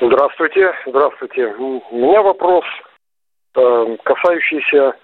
Здравствуйте, 0.00 0.72
здравствуйте. 0.86 1.46
У 1.58 1.96
меня 1.96 2.22
вопрос, 2.22 2.64
э, 3.54 3.96
касающийся 4.04 4.94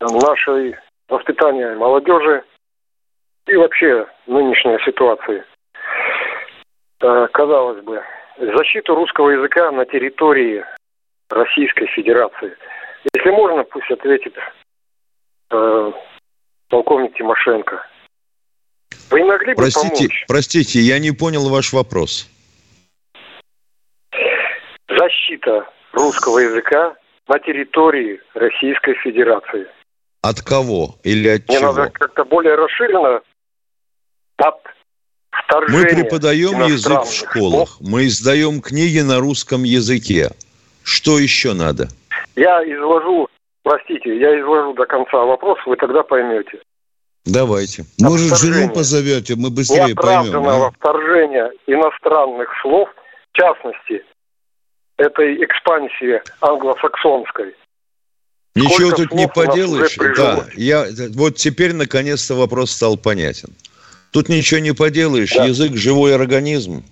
нашей 0.00 0.76
воспитания 1.08 1.74
молодежи 1.76 2.42
и 3.46 3.56
вообще 3.56 4.06
нынешней 4.26 4.78
ситуации. 4.84 5.44
Э, 7.00 7.28
казалось 7.32 7.82
бы, 7.82 8.02
защиту 8.38 8.94
русского 8.94 9.30
языка 9.30 9.70
на 9.70 9.86
территории 9.86 10.64
Российской 11.30 11.86
Федерации. 11.86 12.54
Если 13.14 13.30
можно, 13.30 13.64
пусть 13.64 13.90
ответит 13.90 14.34
э, 15.50 15.92
полковник 16.68 17.16
Тимошенко. 17.16 17.86
Вы 19.10 19.24
могли 19.24 19.54
бы 19.54 19.62
Простите, 19.62 20.08
помочь? 20.08 20.24
простите, 20.28 20.80
я 20.80 20.98
не 20.98 21.12
понял 21.12 21.48
ваш 21.48 21.72
вопрос. 21.72 22.28
Защита 24.88 25.66
русского 25.92 26.38
языка 26.38 26.94
на 27.28 27.38
территории 27.38 28.20
Российской 28.34 28.94
Федерации. 28.94 29.66
От 30.22 30.42
кого 30.42 30.96
или 31.02 31.28
от 31.28 31.48
Мне 31.48 31.58
чего? 31.58 31.72
надо 31.72 31.90
как-то 31.90 32.24
более 32.24 32.56
расширенно 32.56 33.22
от 34.36 34.60
Мы 35.68 35.84
преподаем 35.84 36.66
язык 36.66 37.02
в 37.02 37.12
школах, 37.12 37.76
мы 37.80 38.06
издаем 38.06 38.60
книги 38.60 39.00
на 39.00 39.18
русском 39.18 39.64
языке. 39.64 40.30
Что 40.82 41.18
еще 41.18 41.54
надо? 41.54 41.88
Я 42.36 42.62
изложу, 42.62 43.28
простите, 43.62 44.18
я 44.18 44.40
изложу 44.40 44.74
до 44.74 44.86
конца 44.86 45.18
вопрос, 45.18 45.58
вы 45.66 45.76
тогда 45.76 46.02
поймете. 46.02 46.60
Давайте. 47.24 47.84
Может, 48.00 48.28
вторжения. 48.28 48.54
жену 48.54 48.74
позовете, 48.74 49.34
мы 49.36 49.50
быстрее 49.50 49.94
поймем. 49.94 50.24
Неоправданного 50.24 50.66
а? 50.68 50.70
вторжения 50.70 51.50
иностранных 51.66 52.48
слов, 52.62 52.88
в 53.32 53.36
частности, 53.36 54.02
этой 54.96 55.44
экспансии 55.44 56.22
англосаксонской. 56.40 57.54
Ничего 58.54 58.90
Сколько 58.90 58.96
тут 58.96 59.12
не 59.12 59.28
поделаешь. 59.28 59.96
Да, 60.16 60.44
я, 60.54 60.86
вот 61.14 61.36
теперь 61.36 61.72
наконец-то 61.72 62.34
вопрос 62.34 62.72
стал 62.72 62.96
понятен. 62.96 63.54
Тут 64.10 64.28
ничего 64.28 64.60
не 64.60 64.72
поделаешь. 64.72 65.32
Язык– 65.32 65.72
живой 65.76 66.14
организм. 66.14 66.84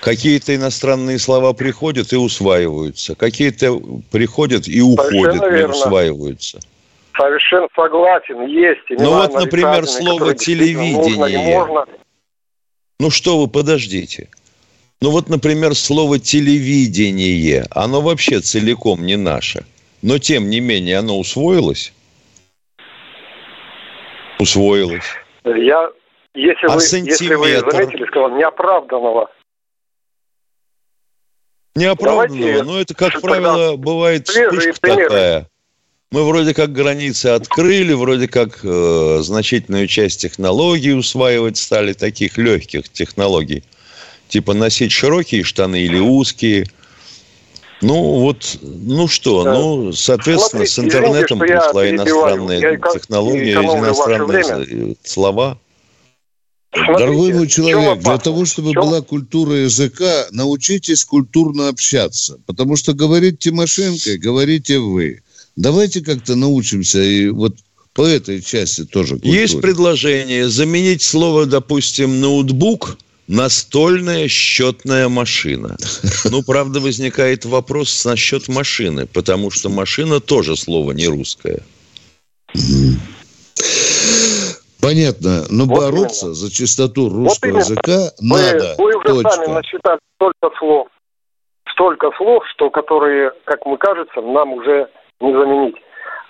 Какие-то 0.00 0.54
иностранные 0.54 1.18
слова 1.18 1.52
приходят 1.52 2.12
и 2.12 2.16
усваиваются. 2.16 3.14
Какие-то 3.14 3.80
приходят 4.10 4.66
и 4.66 4.80
уходят, 4.80 5.40
не 5.40 5.50
верно. 5.50 5.76
усваиваются. 5.76 6.60
Совершенно 7.16 7.68
согласен, 7.74 8.46
есть. 8.46 8.80
Ну 8.90 9.12
вот, 9.12 9.32
например, 9.32 9.86
слово 9.86 10.34
«телевидение». 10.34 11.58
можно. 11.58 11.84
Ну 12.98 13.10
что 13.10 13.38
вы, 13.38 13.48
подождите. 13.48 14.28
Ну 15.00 15.10
вот, 15.10 15.28
например, 15.28 15.74
слово 15.74 16.18
«телевидение», 16.18 17.66
оно 17.70 18.00
вообще 18.00 18.40
целиком 18.40 19.04
не 19.04 19.16
наше. 19.16 19.64
Но, 20.00 20.18
тем 20.18 20.50
не 20.50 20.58
менее, 20.60 20.98
оно 20.98 21.18
усвоилось? 21.18 21.92
Усвоилось. 24.40 25.04
Я, 25.44 25.90
если, 26.34 26.66
А 26.66 26.76
вы, 26.76 26.82
если 26.82 27.34
вы 27.34 27.46
сантиметр? 27.46 27.70
заметили, 27.70 28.06
сказал, 28.06 28.30
неоправданного. 28.36 29.30
Неоправданного, 31.74 32.46
Давайте 32.46 32.62
но 32.64 32.80
это, 32.80 32.94
как 32.94 33.20
правило, 33.20 33.76
бывает 33.76 34.28
вспышка 34.28 34.80
примеры. 34.80 35.04
такая. 35.08 35.48
Мы 36.10 36.24
вроде 36.26 36.52
как 36.52 36.72
границы 36.72 37.28
открыли, 37.28 37.94
вроде 37.94 38.28
как 38.28 38.60
э, 38.62 39.18
значительную 39.22 39.86
часть 39.86 40.20
технологий 40.20 40.92
усваивать 40.92 41.56
стали, 41.56 41.94
таких 41.94 42.36
легких 42.36 42.90
технологий. 42.90 43.64
Типа 44.28 44.52
носить 44.52 44.92
широкие 44.92 45.42
штаны 45.42 45.80
или 45.82 45.98
узкие. 45.98 46.66
Ну 47.82 47.94
вот, 48.20 48.58
ну 48.62 49.08
что, 49.08 49.42
Да. 49.42 49.54
ну, 49.54 49.92
соответственно, 49.92 50.64
с 50.64 50.70
Смотрите, 50.70 50.98
интернетом 50.98 51.38
извините, 51.38 51.60
пришла 51.64 51.90
иностранная 51.90 52.60
Я 52.60 52.76
технология, 52.76 53.52
иностранные 53.54 54.26
время. 54.26 54.96
слова. 55.02 55.58
Дорогой 56.72 57.34
мой 57.34 57.48
человек, 57.48 58.02
для 58.02 58.18
того, 58.18 58.46
чтобы 58.46 58.72
была 58.72 59.02
культура 59.02 59.52
языка, 59.56 60.26
научитесь 60.30 61.04
культурно 61.04 61.68
общаться. 61.68 62.38
Потому 62.46 62.76
что 62.76 62.94
говорит 62.94 63.40
Тимошенко, 63.40 64.16
говорите 64.16 64.78
вы. 64.78 65.20
Давайте 65.56 66.00
как-то 66.00 66.34
научимся 66.34 67.02
и 67.02 67.28
вот 67.28 67.56
по 67.92 68.06
этой 68.06 68.40
части 68.40 68.86
тоже 68.86 69.14
культуре. 69.16 69.40
Есть 69.42 69.60
предложение 69.60 70.48
заменить 70.48 71.02
слово, 71.02 71.44
допустим, 71.44 72.20
ноутбук 72.22 72.96
настольная 73.28 74.28
счетная 74.28 75.08
машина. 75.08 75.76
Ну, 76.30 76.42
правда, 76.42 76.80
возникает 76.80 77.44
вопрос 77.44 78.04
насчет 78.04 78.48
машины, 78.48 79.06
потому 79.06 79.50
что 79.50 79.68
машина 79.68 80.20
тоже 80.20 80.56
слово 80.56 80.92
не 80.92 81.06
русское. 81.08 81.62
Понятно, 84.80 85.44
но 85.48 85.64
Вот 85.66 85.78
бороться 85.78 86.34
за 86.34 86.50
чистоту 86.52 87.08
русского 87.08 87.50
именно. 87.50 87.60
языка 87.60 88.10
Вы, 88.20 88.28
надо. 88.28 88.74
вы 88.78 88.96
уже 88.96 89.08
сами 89.08 89.22
Точка. 89.22 89.50
насчитали 89.52 89.98
столько 90.16 90.50
слов, 90.58 90.88
столько 91.72 92.10
слов, 92.16 92.42
что 92.52 92.68
которые, 92.70 93.30
как 93.44 93.64
мне 93.64 93.76
кажется, 93.76 94.20
нам 94.20 94.54
уже 94.54 94.88
не 95.20 95.32
заменить. 95.32 95.76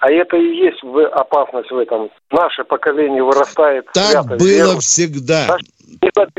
А 0.03 0.11
это 0.11 0.37
и 0.37 0.57
есть 0.57 0.83
опасность 1.13 1.71
в 1.71 1.79
этом. 1.79 2.11
Наше 2.33 2.65
поколение 2.65 3.23
вырастает 3.23 3.85
Так 3.95 4.11
свято, 4.11 4.35
было 4.37 4.49
верно. 4.49 4.81
всегда. 4.81 5.57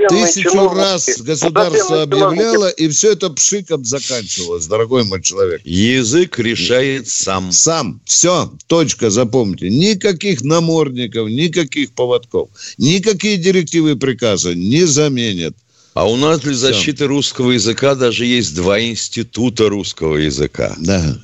Тысячу 0.10 0.50
чиновники, 0.50 0.80
раз 0.82 1.22
государство 1.22 1.96
незабвенные 1.96 2.08
чиновники. 2.10 2.42
объявляло, 2.42 2.70
и 2.72 2.90
все 2.90 3.14
это 3.14 3.30
пшиком 3.30 3.86
заканчивалось, 3.86 4.68
дорогой 4.68 5.06
мой 5.06 5.22
человек. 5.22 5.62
Язык 5.64 6.38
решает 6.40 7.08
сам. 7.08 7.54
Сам. 7.54 8.02
Все, 8.04 8.52
точка, 8.68 9.10
запомните. 9.10 9.70
Никаких 9.70 10.44
намордников, 10.44 11.30
никаких 11.30 11.94
поводков, 11.94 12.50
никакие 12.78 13.38
директивы 13.38 13.92
и 13.92 13.96
приказы 13.96 14.56
не 14.56 14.84
заменят. 14.84 15.54
А 15.94 16.10
у 16.10 16.18
нас 16.18 16.42
для 16.42 16.54
защиты 16.54 17.06
русского 17.06 17.52
языка 17.52 17.96
даже 17.96 18.26
есть 18.26 18.54
два 18.56 18.82
института 18.82 19.70
русского 19.70 20.18
языка. 20.18 20.76
Да. 20.80 21.16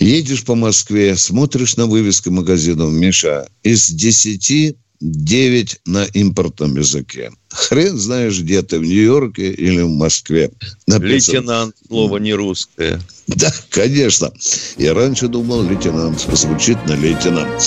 Едешь 0.00 0.44
по 0.44 0.54
Москве, 0.54 1.16
смотришь 1.16 1.76
на 1.76 1.86
вывески 1.86 2.28
магазинов, 2.28 2.92
Миша, 2.92 3.48
из 3.62 3.88
10 3.88 4.76
9 5.00 5.80
на 5.86 6.04
импортном 6.04 6.76
языке. 6.76 7.30
Хрен 7.50 7.98
знаешь, 7.98 8.40
где 8.40 8.62
ты, 8.62 8.78
в 8.78 8.84
Нью-Йорке 8.84 9.50
или 9.50 9.82
в 9.82 9.90
Москве. 9.90 10.50
Написано. 10.86 11.36
Лейтенант, 11.36 11.76
слово 11.86 12.16
не 12.18 12.32
русское. 12.32 13.00
Да, 13.26 13.52
конечно. 13.70 14.32
Я 14.78 14.94
раньше 14.94 15.28
думал, 15.28 15.62
лейтенант 15.62 16.20
звучит 16.32 16.78
на 16.86 16.92
лейтенант. 16.92 17.62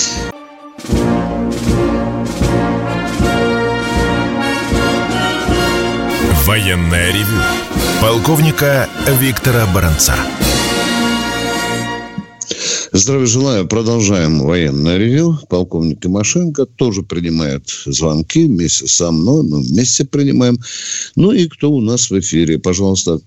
Военное 6.46 7.12
ревю 7.12 7.42
полковника 8.02 8.90
Виктора 9.20 9.68
Баранца. 9.68 10.16
Здравия 12.98 13.28
желаю. 13.28 13.68
Продолжаем 13.68 14.40
военное 14.40 14.98
ревю. 14.98 15.36
Полковник 15.52 16.02
Тимошенко 16.02 16.66
тоже 16.66 17.04
принимает 17.04 17.68
звонки 17.68 18.46
вместе 18.46 18.88
со 18.88 19.12
мной. 19.12 19.44
Мы 19.44 19.62
вместе 19.62 20.04
принимаем. 20.04 20.58
Ну 21.16 21.32
и 21.32 21.48
кто 21.48 21.70
у 21.70 21.80
нас 21.80 22.10
в 22.10 22.20
эфире? 22.20 22.58
Пожалуйста, 22.58 23.20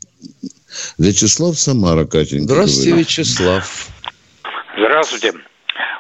Вячеслав 0.99 1.57
Самара, 1.57 2.05
Катенька. 2.05 2.53
Здравствуйте, 2.53 2.91
говорит. 2.91 3.09
Вячеслав. 3.09 3.89
Здравствуйте. 4.77 5.35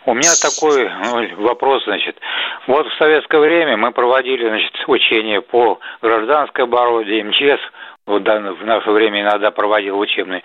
У 0.07 0.15
меня 0.15 0.33
такой 0.43 0.89
ну, 1.05 1.45
вопрос, 1.45 1.85
значит. 1.85 2.17
Вот 2.66 2.87
в 2.87 2.96
советское 2.99 3.40
время 3.40 3.77
мы 3.77 3.92
проводили, 3.92 4.46
значит, 4.46 4.73
учения 4.87 5.40
по 5.40 5.81
гражданской 6.03 6.64
обороне, 6.64 7.25
МЧС, 7.25 7.61
вот 8.07 8.23
в 8.23 8.64
наше 8.66 8.90
время 8.90 9.23
иногда 9.23 9.51
проводил 9.51 9.99
учебные. 9.99 10.42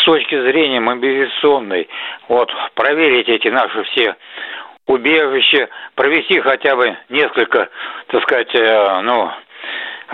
С 0.00 0.04
точки 0.04 0.40
зрения 0.40 0.80
мобилизационной, 0.80 1.88
вот, 2.28 2.50
проверить 2.74 3.28
эти 3.28 3.48
наши 3.48 3.82
все 3.84 4.16
убежища, 4.86 5.68
провести 5.94 6.40
хотя 6.40 6.76
бы 6.76 6.96
несколько, 7.08 7.68
так 8.08 8.22
сказать, 8.22 8.54
э, 8.54 9.00
ну, 9.02 9.30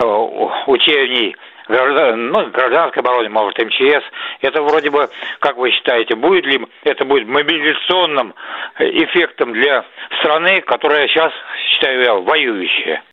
э, 0.03 0.49
учений 0.67 1.35
граждан, 1.67 2.27
ну, 2.29 2.51
гражданской 2.51 3.01
обороны, 3.01 3.29
может, 3.29 3.57
МЧС. 3.59 4.03
Это 4.41 4.61
вроде 4.61 4.89
бы, 4.89 5.09
как 5.39 5.57
вы 5.57 5.71
считаете, 5.71 6.15
будет 6.15 6.45
ли 6.45 6.59
это 6.83 7.05
будет 7.05 7.27
мобилизационным 7.27 8.33
эффектом 8.79 9.53
для 9.53 9.85
страны, 10.19 10.61
которая 10.61 11.07
сейчас, 11.07 11.31
считаю 11.73 12.03
я, 12.03 12.13
воюющая? 12.15 13.03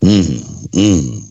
Мгм, 0.00 0.42
мгм. 0.72 1.22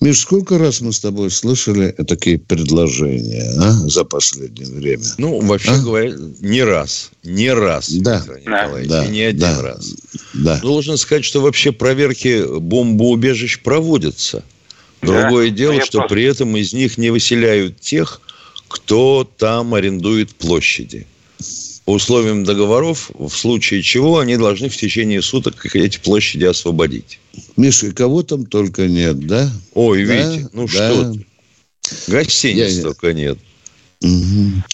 Миш, 0.00 0.20
сколько 0.20 0.58
раз 0.58 0.80
мы 0.82 0.92
с 0.92 1.00
тобой 1.00 1.30
слышали 1.30 1.92
такие 2.06 2.38
предложения 2.38 3.50
а, 3.58 3.70
за 3.88 4.04
последнее 4.04 4.70
время? 4.70 5.02
Ну, 5.18 5.40
вообще 5.40 5.70
А? 5.72 5.82
говоря, 5.82 6.12
не 6.40 6.62
раз. 6.62 7.10
Не 7.22 7.52
раз, 7.52 7.90
Да. 7.90 8.22
Николаевич, 8.44 8.88
Да, 8.90 9.04
и 9.04 9.08
не 9.08 9.22
один 9.22 9.40
да. 9.40 9.62
раз. 9.62 9.94
Да. 10.34 10.60
Должен 10.60 10.96
сказать, 10.98 11.24
что 11.24 11.40
вообще 11.40 11.72
проверки 11.72 12.44
бомбоубежищ 12.60 13.62
проводятся. 13.62 14.44
Другое 15.02 15.50
Да, 15.50 15.56
дело, 15.56 15.74
что 15.84 15.98
просто- 15.98 16.14
при 16.14 16.24
этом 16.24 16.56
из 16.56 16.72
них 16.72 16.98
не 16.98 17.10
выселяют 17.10 17.80
тех, 17.80 18.20
кто 18.68 19.28
там 19.38 19.74
арендует 19.74 20.34
площади. 20.34 21.06
По 21.84 21.92
условиям 21.92 22.42
договоров, 22.42 23.10
в 23.14 23.30
случае 23.30 23.82
чего 23.82 24.18
они 24.18 24.36
должны 24.36 24.68
в 24.68 24.76
течение 24.76 25.22
суток 25.22 25.64
эти 25.76 25.98
площади 25.98 26.44
освободить. 26.44 27.20
Миша, 27.56 27.86
и 27.88 27.90
кого 27.92 28.22
там 28.24 28.44
только 28.44 28.88
нет, 28.88 29.24
да? 29.26 29.52
Ой, 29.74 30.04
Да, 30.04 30.14
видите, 30.32 30.48
ну 30.52 30.66
да. 30.66 30.92
что 30.92 31.12
ты. 31.12 31.26
Гостиниц 32.08 32.72
Я- 32.78 32.82
только 32.82 33.12
нет. 33.12 33.38
Мгм. 34.02 34.64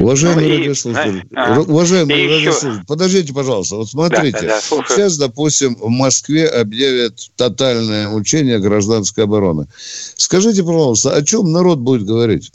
Уважаемый 0.00 0.44
Ну 0.46 0.54
и- 0.54 0.58
радиослушатель, 0.58 1.22
а, 1.36 1.60
еще- 1.60 2.82
подождите, 2.86 3.32
пожалуйста, 3.34 3.76
вот 3.76 3.88
смотрите, 3.88 4.32
Да, 4.32 4.40
да, 4.40 4.48
да, 4.48 4.60
сейчас, 4.60 5.16
допустим, 5.18 5.76
в 5.76 5.88
Москве 5.88 6.46
объявят 6.48 7.14
тотальное 7.36 8.08
учение 8.08 8.58
гражданской 8.58 9.24
обороны. 9.24 9.66
Скажите, 10.16 10.62
пожалуйста, 10.62 11.14
о 11.14 11.22
чем 11.22 11.52
народ 11.52 11.78
будет 11.78 12.04
говорить? 12.04 12.50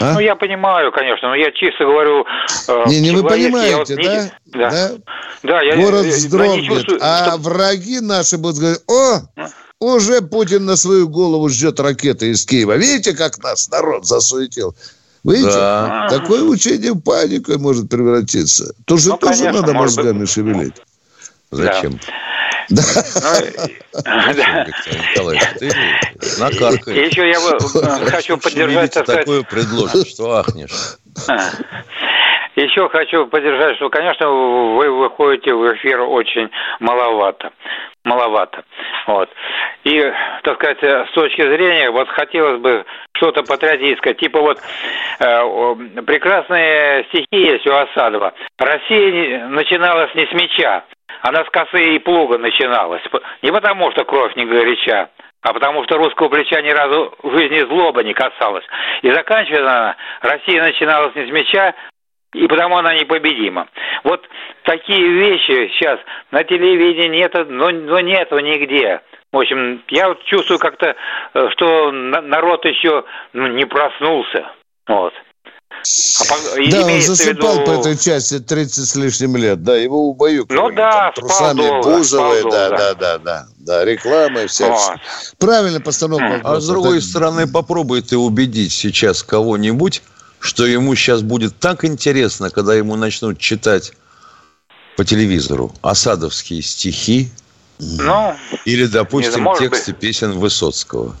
А? 0.00 0.14
Ну, 0.14 0.20
я 0.20 0.36
понимаю, 0.36 0.92
конечно, 0.92 1.28
но 1.28 1.34
я 1.34 1.50
чисто 1.50 1.84
говорю... 1.84 2.24
э, 2.68 2.84
Не, 2.88 3.00
не 3.00 3.10
вы 3.10 3.22
я 3.22 3.24
понимаете, 3.28 3.76
вот 3.76 3.88
не- 3.90 4.04
да? 4.04 4.30
Да. 4.46 4.90
Да, 5.42 5.62
я 5.62 5.76
Город 5.76 6.04
я- 6.04 6.10
я 6.10 6.14
не 6.14 6.16
вздрогнет, 6.16 6.66
чувствую, 6.66 6.98
а 7.02 7.26
что- 7.30 7.38
враги 7.38 8.00
наши 8.00 8.38
будут 8.38 8.58
говорить, 8.58 8.80
о, 8.86 9.22
уже 9.80 10.20
Путин 10.20 10.66
на 10.66 10.76
свою 10.76 11.08
голову 11.08 11.48
ждет 11.48 11.80
ракеты 11.80 12.30
из 12.30 12.46
Киева. 12.46 12.76
Видите, 12.76 13.12
как 13.12 13.38
нас 13.42 13.68
народ 13.70 14.06
засуетил? 14.06 14.76
Видите? 15.28 15.50
Да. 15.50 16.08
Такое 16.08 16.42
учение 16.42 16.92
в 16.92 17.00
панику 17.00 17.58
может 17.58 17.88
превратиться. 17.88 18.72
Тут 18.86 19.00
же 19.00 19.10
Ну, 19.10 19.16
тоже 19.18 19.38
конечно, 19.40 19.60
надо 19.60 19.74
может 19.74 19.96
быть. 19.96 20.04
мозгами 20.06 20.24
шевелить. 20.24 20.74
Зачем? 21.50 21.92
Ну? 21.92 21.98
Ты 25.58 25.72
накаркаешь. 26.38 27.12
Еще 27.12 27.28
я 27.28 27.38
э, 27.38 28.10
хочу 28.10 28.36
поддержать, 28.36 28.92
такое 28.92 29.42
предложишь, 29.42 30.08
что 30.08 30.36
ахнешь. 30.36 30.98
Еще 32.58 32.88
хочу 32.88 33.24
поддержать, 33.28 33.76
что, 33.76 33.88
конечно, 33.88 34.28
вы 34.28 34.90
выходите 34.90 35.54
в 35.54 35.74
эфир 35.74 36.00
очень 36.00 36.50
маловато. 36.80 37.52
Маловато. 38.04 38.64
Вот. 39.06 39.30
И, 39.84 40.00
так 40.42 40.56
сказать, 40.56 41.08
с 41.08 41.12
точки 41.12 41.40
зрения, 41.40 41.88
вот 41.92 42.08
хотелось 42.08 42.60
бы 42.60 42.84
что-то 43.12 43.44
патриотическое, 43.44 44.14
типа 44.14 44.40
вот 44.40 44.58
э, 44.58 46.02
прекрасные 46.02 47.04
стихи 47.04 47.26
есть 47.30 47.64
у 47.68 47.72
Осадова. 47.72 48.34
Россия 48.58 49.46
начиналась 49.46 50.12
не 50.16 50.26
с 50.26 50.32
меча, 50.32 50.82
она 51.22 51.44
с 51.44 51.50
косы 51.50 51.94
и 51.94 51.98
плуга 52.00 52.38
начиналась. 52.38 53.02
Не 53.42 53.52
потому, 53.52 53.92
что 53.92 54.04
кровь 54.04 54.34
не 54.34 54.46
горяча, 54.46 55.10
а 55.42 55.52
потому 55.52 55.84
что 55.84 55.96
русского 55.96 56.28
плеча 56.28 56.60
ни 56.60 56.70
разу 56.70 57.14
в 57.22 57.38
жизни 57.38 57.60
злоба 57.68 58.02
не 58.02 58.14
касалась. 58.14 58.64
И 59.02 59.12
заканчивается 59.12 59.70
она, 59.70 59.96
Россия 60.22 60.60
начиналась 60.60 61.14
не 61.14 61.26
с 61.26 61.30
меча, 61.30 61.74
и 62.34 62.46
потому 62.46 62.76
она 62.76 62.94
непобедима. 62.94 63.68
Вот 64.04 64.20
такие 64.64 65.00
вещи 65.08 65.72
сейчас 65.74 65.98
на 66.30 66.44
телевидении 66.44 67.18
нет, 67.20 67.32
но, 67.48 67.70
но 67.70 68.00
нету 68.00 68.38
нигде. 68.38 69.00
В 69.32 69.38
общем, 69.38 69.82
я 69.88 70.08
вот 70.08 70.22
чувствую 70.24 70.58
как-то, 70.58 70.94
э, 71.34 71.48
что 71.52 71.90
на- 71.92 72.22
народ 72.22 72.64
еще 72.64 73.04
ну, 73.32 73.46
не 73.48 73.64
проснулся. 73.66 74.50
Вот. 74.86 75.12
А 75.80 76.34
Да, 76.70 76.86
он 76.86 77.00
засыпал 77.00 77.60
виду- 77.60 77.64
по 77.66 77.70
этой 77.80 77.96
части 77.96 78.40
30 78.40 78.88
с 78.88 78.96
лишним 78.96 79.36
лет. 79.36 79.62
Да, 79.62 79.76
его 79.76 80.08
убаюкали. 80.08 80.58
Ну 80.58 80.70
да, 80.72 81.12
спал 81.14 81.28
трусами 81.28 81.56
долго, 81.68 81.90
Бузовой, 81.98 82.42
да, 82.42 82.68
долго. 82.68 82.76
да, 82.76 82.94
да, 82.94 83.18
да, 83.18 83.44
да, 83.58 83.84
реклама 83.84 84.40
и 84.42 84.46
вся. 84.48 84.68
Вот. 84.70 84.98
Правильная 85.38 85.80
постановка 85.80 86.40
А 86.42 86.58
с 86.60 86.66
другой 86.66 87.00
стороны, 87.00 87.46
попробуй 87.46 88.02
ты 88.02 88.16
убедить 88.16 88.72
сейчас 88.72 89.22
кого-нибудь, 89.22 90.02
что 90.40 90.66
ему 90.66 90.94
сейчас 90.94 91.22
будет 91.22 91.58
так 91.58 91.84
интересно, 91.84 92.50
когда 92.50 92.74
ему 92.74 92.96
начнут 92.96 93.38
читать 93.38 93.92
по 94.96 95.04
телевизору 95.04 95.72
осадовские 95.82 96.62
стихи 96.62 97.28
Ну, 97.80 98.34
или, 98.64 98.86
допустим, 98.86 99.42
может 99.42 99.70
тексты 99.70 99.92
песен 99.92 100.32
Высоцкого. 100.32 101.14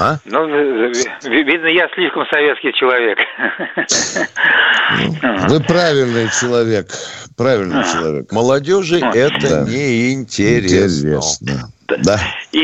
А? 0.00 0.18
ну, 0.26 0.46
ви- 0.48 0.92
ви- 1.24 1.44
видно, 1.44 1.66
я 1.68 1.88
слишком 1.94 2.24
советский 2.30 2.72
человек. 2.74 3.18
Вы 5.48 5.60
правильный 5.60 6.28
человек. 6.40 6.90
Правильный 7.36 7.84
человек. 7.84 8.32
Молодежи 8.32 8.98
это 8.98 9.48
Да. 9.48 9.62
неинтересно. 9.70 11.16
Интересно. 11.16 11.72
Да. 12.02 12.20
И 12.52 12.58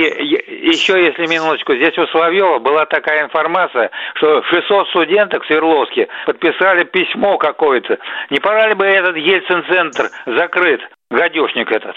еще, 0.72 1.04
если 1.04 1.26
минуточку, 1.26 1.74
здесь 1.74 1.96
у 1.98 2.06
Соловьева 2.08 2.58
была 2.58 2.86
такая 2.86 3.24
информация, 3.24 3.90
что 4.16 4.42
600 4.42 4.88
студенток 4.88 5.42
в 5.42 5.46
Свердловске 5.46 6.08
подписали 6.26 6.84
письмо 6.84 7.38
какое-то. 7.38 7.98
Не 8.30 8.40
пора 8.40 8.68
ли 8.68 8.74
бы 8.74 8.84
этот 8.84 9.16
Ельцин-центр 9.16 10.10
закрыт, 10.26 10.80
гадюшник 11.10 11.70
этот? 11.70 11.94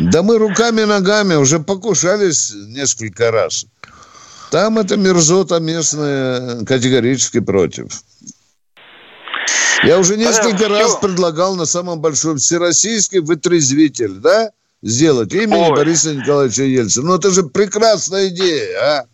Да 0.00 0.22
мы 0.22 0.38
руками 0.38 0.82
ногами 0.82 1.34
уже 1.34 1.58
покушались 1.58 2.52
несколько 2.68 3.30
раз. 3.30 3.66
Там 4.50 4.78
это 4.78 4.96
мерзота 4.96 5.58
местная 5.60 6.64
категорически 6.64 7.40
против. 7.40 7.86
Я 9.82 9.98
уже 9.98 10.16
несколько 10.16 10.64
всё. 10.64 10.68
раз 10.68 10.96
предлагал 10.96 11.56
на 11.56 11.66
самом 11.66 12.00
большом 12.00 12.36
всероссийский 12.36 13.20
вытрезвитель, 13.20 14.14
да, 14.14 14.50
сделать 14.82 15.32
имени 15.32 15.68
Ой. 15.70 15.76
Бориса 15.76 16.14
Николаевича 16.14 16.62
Ельцина. 16.64 17.06
Ну, 17.08 17.14
это 17.16 17.30
же 17.30 17.42
прекрасная 17.44 18.28
идея, 18.28 18.78
а? 18.82 19.04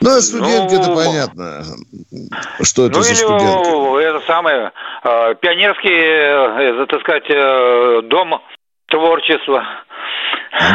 Ну, 0.00 0.10
а 0.10 0.20
студентки, 0.20 0.74
это 0.74 0.88
Ну, 0.88 0.94
понятно, 0.94 1.64
что 2.62 2.86
это 2.86 2.96
ну 2.98 3.02
за 3.02 3.14
студентки. 3.14 3.68
о, 3.70 3.98
это 3.98 4.20
самое, 4.26 4.70
э, 5.04 5.34
пионерский, 5.40 6.82
э, 6.82 6.86
так 6.86 7.00
сказать, 7.00 7.24
э, 7.30 8.02
дом 8.04 8.40
творчества 8.88 9.64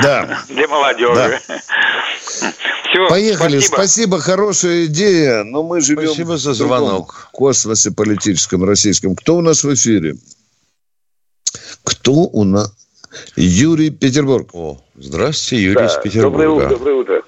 Да. 0.02 0.40
для 0.50 0.68
молодежи. 0.68 1.40
Все, 2.90 3.08
Поехали. 3.10 3.60
спасибо. 3.60 3.76
Спасибо. 3.76 4.20
хорошая 4.20 4.86
идея. 4.86 5.44
Но 5.44 5.64
мы 5.64 5.80
живем 5.82 6.08
Спасибо 6.08 6.38
за 6.38 6.52
в 6.52 6.56
звонок. 6.56 7.30
космосе 7.32 7.92
политическом 7.92 8.66
российском. 8.66 9.16
Кто 9.16 9.38
у 9.38 9.42
нас 9.42 9.64
в 9.64 9.74
эфире? 9.74 10.16
Кто 11.86 12.12
у 12.14 12.44
нас? 12.44 12.74
Юрий 13.36 13.90
Петербург. 13.90 14.50
О, 14.54 14.78
здравствуйте, 14.96 15.64
Юрий 15.64 15.86
из 15.86 15.96
Да, 15.96 16.02
Петербурга. 16.02 16.38
Доброе 16.38 16.50
утро, 16.50 16.70
доброе 16.70 16.96
утро. 16.96 17.24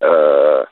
Э, 0.00 0.64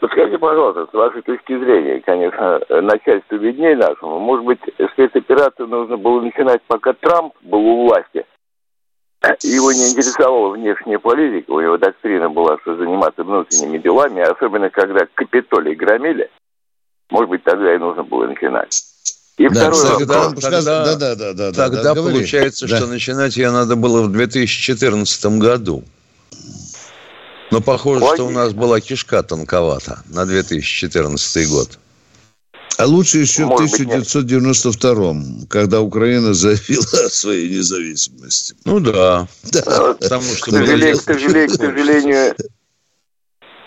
Подскажите, 0.00 0.38
пожалуйста, 0.38 0.86
с 0.90 0.94
вашей 0.94 1.22
точки 1.22 1.58
зрения, 1.58 2.00
конечно, 2.00 2.60
начальству 2.68 3.36
виднее 3.36 3.76
нашему, 3.76 4.18
может 4.18 4.44
быть, 4.44 4.60
спецоперацию 4.92 5.68
нужно 5.68 5.96
было 5.96 6.20
начинать, 6.20 6.62
пока 6.66 6.92
Трамп 6.94 7.34
был 7.42 7.60
у 7.60 7.86
власти. 7.86 8.24
Его 9.42 9.72
не 9.72 9.90
интересовала 9.90 10.50
внешняя 10.50 10.98
политика, 10.98 11.50
у 11.50 11.60
него 11.60 11.78
доктрина 11.78 12.28
была, 12.28 12.58
что 12.60 12.76
заниматься 12.76 13.24
внутренними 13.24 13.78
делами, 13.78 14.20
особенно 14.20 14.68
когда 14.70 15.06
Капитолий 15.14 15.74
громили, 15.74 16.30
может 17.10 17.30
быть, 17.30 17.42
тогда 17.44 17.74
и 17.74 17.78
нужно 17.78 18.02
было 18.02 18.26
начинать. 18.26 18.93
И 19.36 19.48
Да, 19.48 19.50
второй 19.50 19.72
кстати, 19.72 20.02
вопрос. 20.02 20.06
Трамп 20.16 20.38
сказал- 20.38 20.84
да, 20.84 20.94
да, 20.94 21.14
да, 21.16 21.32
да, 21.32 21.50
да, 21.50 21.52
Тогда 21.52 21.82
да, 21.82 21.94
говори. 21.94 22.14
получается, 22.18 22.68
Да. 22.68 22.76
что 22.76 22.86
начинать 22.86 23.36
ее 23.36 23.50
надо 23.50 23.74
было 23.74 24.02
в 24.02 24.12
2014 24.12 25.38
году. 25.38 25.82
Но 27.50 27.60
похоже, 27.60 28.04
что 28.14 28.26
у 28.26 28.30
нас 28.30 28.52
была 28.52 28.80
кишка 28.80 29.22
тонковата 29.22 30.02
на 30.08 30.24
2014 30.26 31.46
год. 31.46 31.78
А 32.76 32.86
лучше 32.86 33.18
еще 33.18 33.44
Может 33.44 33.68
в 33.68 33.72
быть, 33.72 33.80
нет. 33.86 33.88
1992 34.06 35.46
когда 35.48 35.80
Украина 35.80 36.34
заявила 36.34 37.06
о 37.06 37.10
своей 37.10 37.48
независимости. 37.56 38.54
Ну 38.64 38.80
да. 38.80 39.28
Да. 39.44 39.94
Потому 40.00 40.22
что 40.34 40.46
к 40.46 40.50
сожалению, 40.50 40.98
к 40.98 41.02
сожалению, 41.02 41.48
к 41.50 41.54
сожалению, 41.60 42.34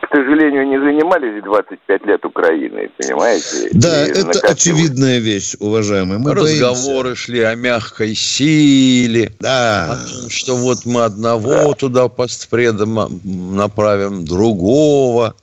к 0.08 0.16
сожалению, 0.16 0.68
не 0.68 0.80
занимались 0.80 1.44
25 1.44 2.06
лет 2.06 2.24
Украиной, 2.24 2.90
понимаете? 2.98 3.70
Да, 3.74 4.06
И 4.06 4.12
это 4.12 4.28
накопилось. 4.28 4.52
очевидная 4.52 5.20
вещь, 5.20 5.56
уважаемые. 5.60 6.20
Мы 6.20 6.34
Разговоры 6.34 7.16
шли 7.16 7.42
о 7.42 7.56
мягкой 7.56 8.16
силе. 8.16 9.34
Да. 9.40 9.94
О 9.94 9.96
том, 9.96 10.30
что 10.30 10.56
вот 10.56 10.86
мы 10.86 11.04
одного 11.04 11.74
туда 11.74 12.08
постпредом 12.08 13.20
направим, 13.56 14.26
другого. 14.26 15.36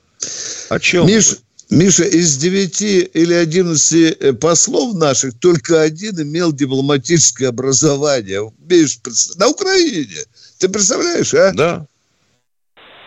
О 0.69 0.79
чем? 0.79 1.05
Миш, 1.07 1.37
Миша, 1.69 2.03
из 2.03 2.37
9 2.37 2.81
или 3.13 3.33
11 3.33 4.17
э, 4.19 4.33
послов 4.33 4.95
наших 4.95 5.37
только 5.39 5.81
один 5.81 6.19
имел 6.21 6.51
дипломатическое 6.51 7.49
образование. 7.49 8.51
Миш, 8.67 8.99
на 9.35 9.47
Украине. 9.47 10.17
Ты 10.57 10.69
представляешь, 10.69 11.33
а? 11.33 11.51
Да. 11.53 11.87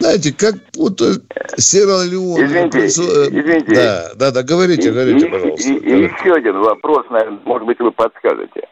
Знаете, 0.01 0.33
как 0.33 0.55
будто 0.75 1.21
Сьерра-Леоне. 1.57 2.45
Извините, 2.47 2.79
прису- 2.79 3.29
извините. 3.29 3.75
Да, 3.75 4.11
да, 4.15 4.31
да, 4.31 4.43
говорите, 4.43 4.89
И- 4.89 4.93
говорите, 4.93 5.27
и- 5.27 5.31
пожалуйста. 5.31 5.69
И, 5.69 5.73
и 5.77 6.03
еще 6.05 6.33
один 6.35 6.59
вопрос, 6.61 7.07
наверное, 7.11 7.41
может 7.45 7.67
быть, 7.67 7.81
вы 7.81 7.91
подскажете. 7.91 8.63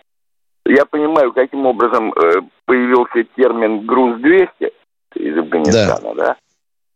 Я 0.68 0.84
понимаю, 0.84 1.32
каким 1.32 1.66
образом 1.66 2.12
э, 2.12 2.40
появился 2.64 3.24
термин 3.36 3.86
«груз-200» 3.86 4.70
из 5.16 5.38
Афганистана, 5.38 6.14
да? 6.14 6.36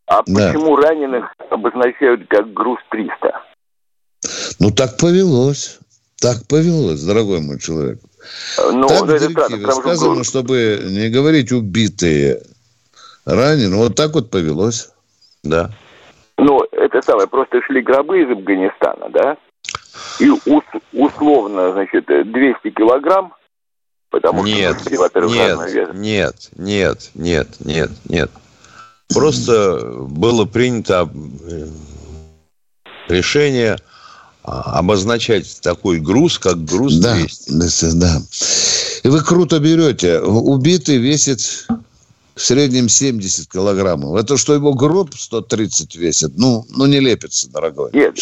А 0.06 0.22
Да. 0.26 0.52
почему 0.52 0.76
раненых 0.76 1.32
обозначают 1.50 2.26
как 2.28 2.52
«груз-300»? 2.52 3.30
Ну, 4.58 4.70
так 4.70 4.96
повелось. 4.98 5.78
Так 6.20 6.46
повелось, 6.48 7.02
дорогой 7.02 7.40
мой 7.40 7.58
человек. 7.58 7.98
Ну, 8.72 8.86
так 8.88 9.02
в 9.06 9.10
это 9.10 9.28
директиве 9.28 9.72
сказано, 9.72 10.14
груз- 10.16 10.28
чтобы 10.28 10.80
не 10.90 11.08
говорить 11.08 11.50
убитые, 11.52 12.42
раненые. 13.24 13.76
Вот 13.78 13.94
так 13.96 14.14
вот 14.14 14.30
повелось. 14.30 14.90
Да. 15.42 15.70
Ну, 16.38 16.62
это 16.72 17.02
самое, 17.02 17.28
просто 17.28 17.60
шли 17.66 17.82
гробы 17.82 18.22
из 18.22 18.30
Афганистана, 18.30 19.10
да, 19.10 19.36
и 20.18 20.30
ус- 20.30 20.82
условно, 20.92 21.72
значит, 21.72 22.06
200 22.06 22.70
килограмм, 22.70 23.34
потому 24.10 24.44
Нет, 24.44 24.80
что... 24.80 24.96
во-первых, 24.96 25.34
нет, 25.34 25.94
нет, 25.94 26.50
нет, 26.56 27.10
нет, 27.14 27.48
нет, 27.60 27.90
нет. 28.08 28.30
Просто 29.12 29.82
было 30.08 30.44
принято 30.46 31.10
э, 31.50 31.66
решение 33.08 33.76
а, 34.44 34.78
обозначать 34.78 35.60
такой 35.60 35.98
груз, 35.98 36.38
как 36.38 36.64
груз 36.64 36.94
Да, 36.96 37.14
200. 37.14 37.50
да, 37.50 37.66
да. 37.94 38.20
И 39.02 39.08
вы 39.08 39.22
круто 39.22 39.58
берете. 39.58 40.20
Убитый 40.20 40.98
весит 40.98 41.66
в 42.40 42.42
среднем 42.42 42.88
70 42.88 43.52
килограммов. 43.52 44.18
Это 44.18 44.38
что 44.38 44.54
его 44.54 44.72
гроб 44.72 45.10
130 45.14 45.94
весит? 45.96 46.30
Ну, 46.38 46.64
ну 46.74 46.86
не 46.86 46.98
лепится, 46.98 47.52
дорогой. 47.52 47.90
Нет, 47.92 48.16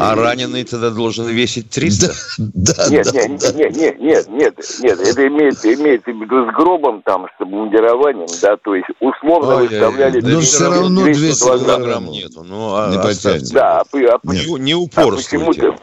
А 0.00 0.14
раненый 0.14 0.62
тогда 0.62 0.90
должен 0.90 1.26
весить 1.26 1.68
300? 1.70 2.12
Да, 2.38 2.88
нет, 2.88 3.08
да, 3.12 3.26
нет, 3.26 3.40
да. 3.40 3.52
нет, 3.52 3.76
нет, 3.76 3.98
нет, 4.00 4.28
нет, 4.28 4.58
нет, 4.80 5.00
это 5.00 5.26
имеется, 5.26 5.74
имеется 5.74 6.12
в 6.12 6.14
виду 6.14 6.48
с 6.48 6.54
гробом 6.54 7.02
там, 7.02 7.26
с 7.36 7.40
обмундированием, 7.40 8.28
да, 8.40 8.56
то 8.56 8.76
есть 8.76 8.86
условно 9.00 9.56
Ой, 9.56 9.66
выставляли... 9.66 10.20
Но 10.20 10.40
все 10.42 10.70
равно 10.70 11.02
200 11.02 11.44
килограмм 11.44 12.06
нету. 12.06 12.44
Ну, 12.44 12.76
а 12.76 12.88
Не 12.90 12.98
оставьте. 12.98 13.30
потянет. 13.30 13.52
Да, 13.52 13.80
а, 13.80 14.20
а 14.22 14.32
Не, 14.32 14.60
не 14.60 14.72
а 14.74 14.78
упорствуйте. 14.78 15.44
почему-то... 15.44 15.76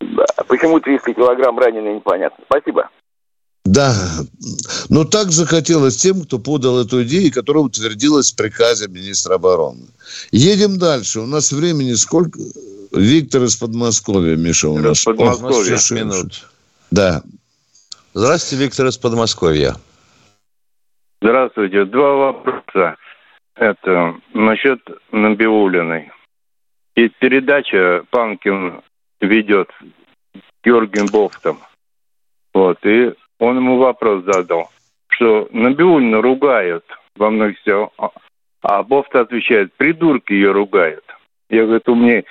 Да, 0.00 0.24
а 0.36 0.44
почему 0.44 0.80
300 0.80 1.14
килограмм 1.14 1.56
раненый, 1.56 1.94
непонятно. 1.94 2.44
Спасибо. 2.48 2.90
Да, 3.64 3.94
но 4.90 5.04
так 5.04 5.30
захотелось 5.30 5.96
тем, 5.96 6.22
кто 6.22 6.38
подал 6.38 6.80
эту 6.80 7.02
идею, 7.04 7.32
которая 7.32 7.64
утвердилась 7.64 8.30
в 8.30 8.36
приказе 8.36 8.88
министра 8.88 9.36
обороны. 9.36 9.86
Едем 10.32 10.78
дальше. 10.78 11.20
У 11.20 11.26
нас 11.26 11.50
времени 11.50 11.94
сколько? 11.94 12.38
Виктор 12.92 13.42
из 13.44 13.56
Подмосковья, 13.56 14.36
Миша, 14.36 14.68
у 14.68 14.78
нас. 14.78 15.06
Нас 15.06 15.90
О, 15.90 15.94
минут. 15.94 16.48
Да. 16.90 17.22
Здравствуйте, 18.12 18.64
Виктор 18.64 18.86
из 18.86 18.98
Подмосковья. 18.98 19.74
Здравствуйте. 21.20 21.86
Два 21.86 22.12
вопроса. 22.14 22.96
Это 23.56 24.14
насчет 24.34 24.80
Набиулиной. 25.10 26.12
И 26.96 27.08
передача 27.08 28.04
Панкин 28.10 28.82
ведет 29.20 29.70
с 30.34 30.64
Георгием 30.64 31.06
Бофтом. 31.06 31.58
Вот. 32.52 32.78
И 32.84 33.14
он 33.38 33.56
ему 33.56 33.78
вопрос 33.78 34.24
задал, 34.24 34.70
что 35.08 35.48
Набиулина 35.52 36.20
ругают 36.20 36.84
во 37.16 37.30
многих 37.30 37.58
все, 37.60 37.90
а 38.62 38.82
Бофт 38.82 39.14
отвечает, 39.14 39.72
придурки 39.74 40.32
ее 40.32 40.52
ругают. 40.52 41.04
Я 41.50 41.64
говорю, 41.64 41.82
у 41.86 41.94
меня 41.94 42.22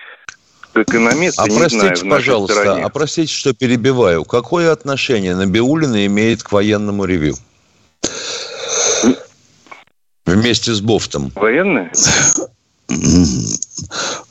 экономист, 0.76 1.40
А 1.40 1.44
не 1.48 1.52
знаю, 1.52 1.70
простите, 1.70 1.86
нашей 1.86 2.10
пожалуйста, 2.10 2.60
стране. 2.60 2.84
а 2.84 2.90
простите, 2.90 3.34
что 3.34 3.54
перебиваю. 3.54 4.24
Какое 4.24 4.72
отношение 4.72 5.36
Набиулина 5.36 6.06
имеет 6.08 6.44
к 6.44 6.52
военному 6.52 7.06
ревю? 7.06 7.36
Вместе 10.26 10.72
с 10.72 10.82
Бофтом. 10.82 11.32
Военные? 11.36 11.92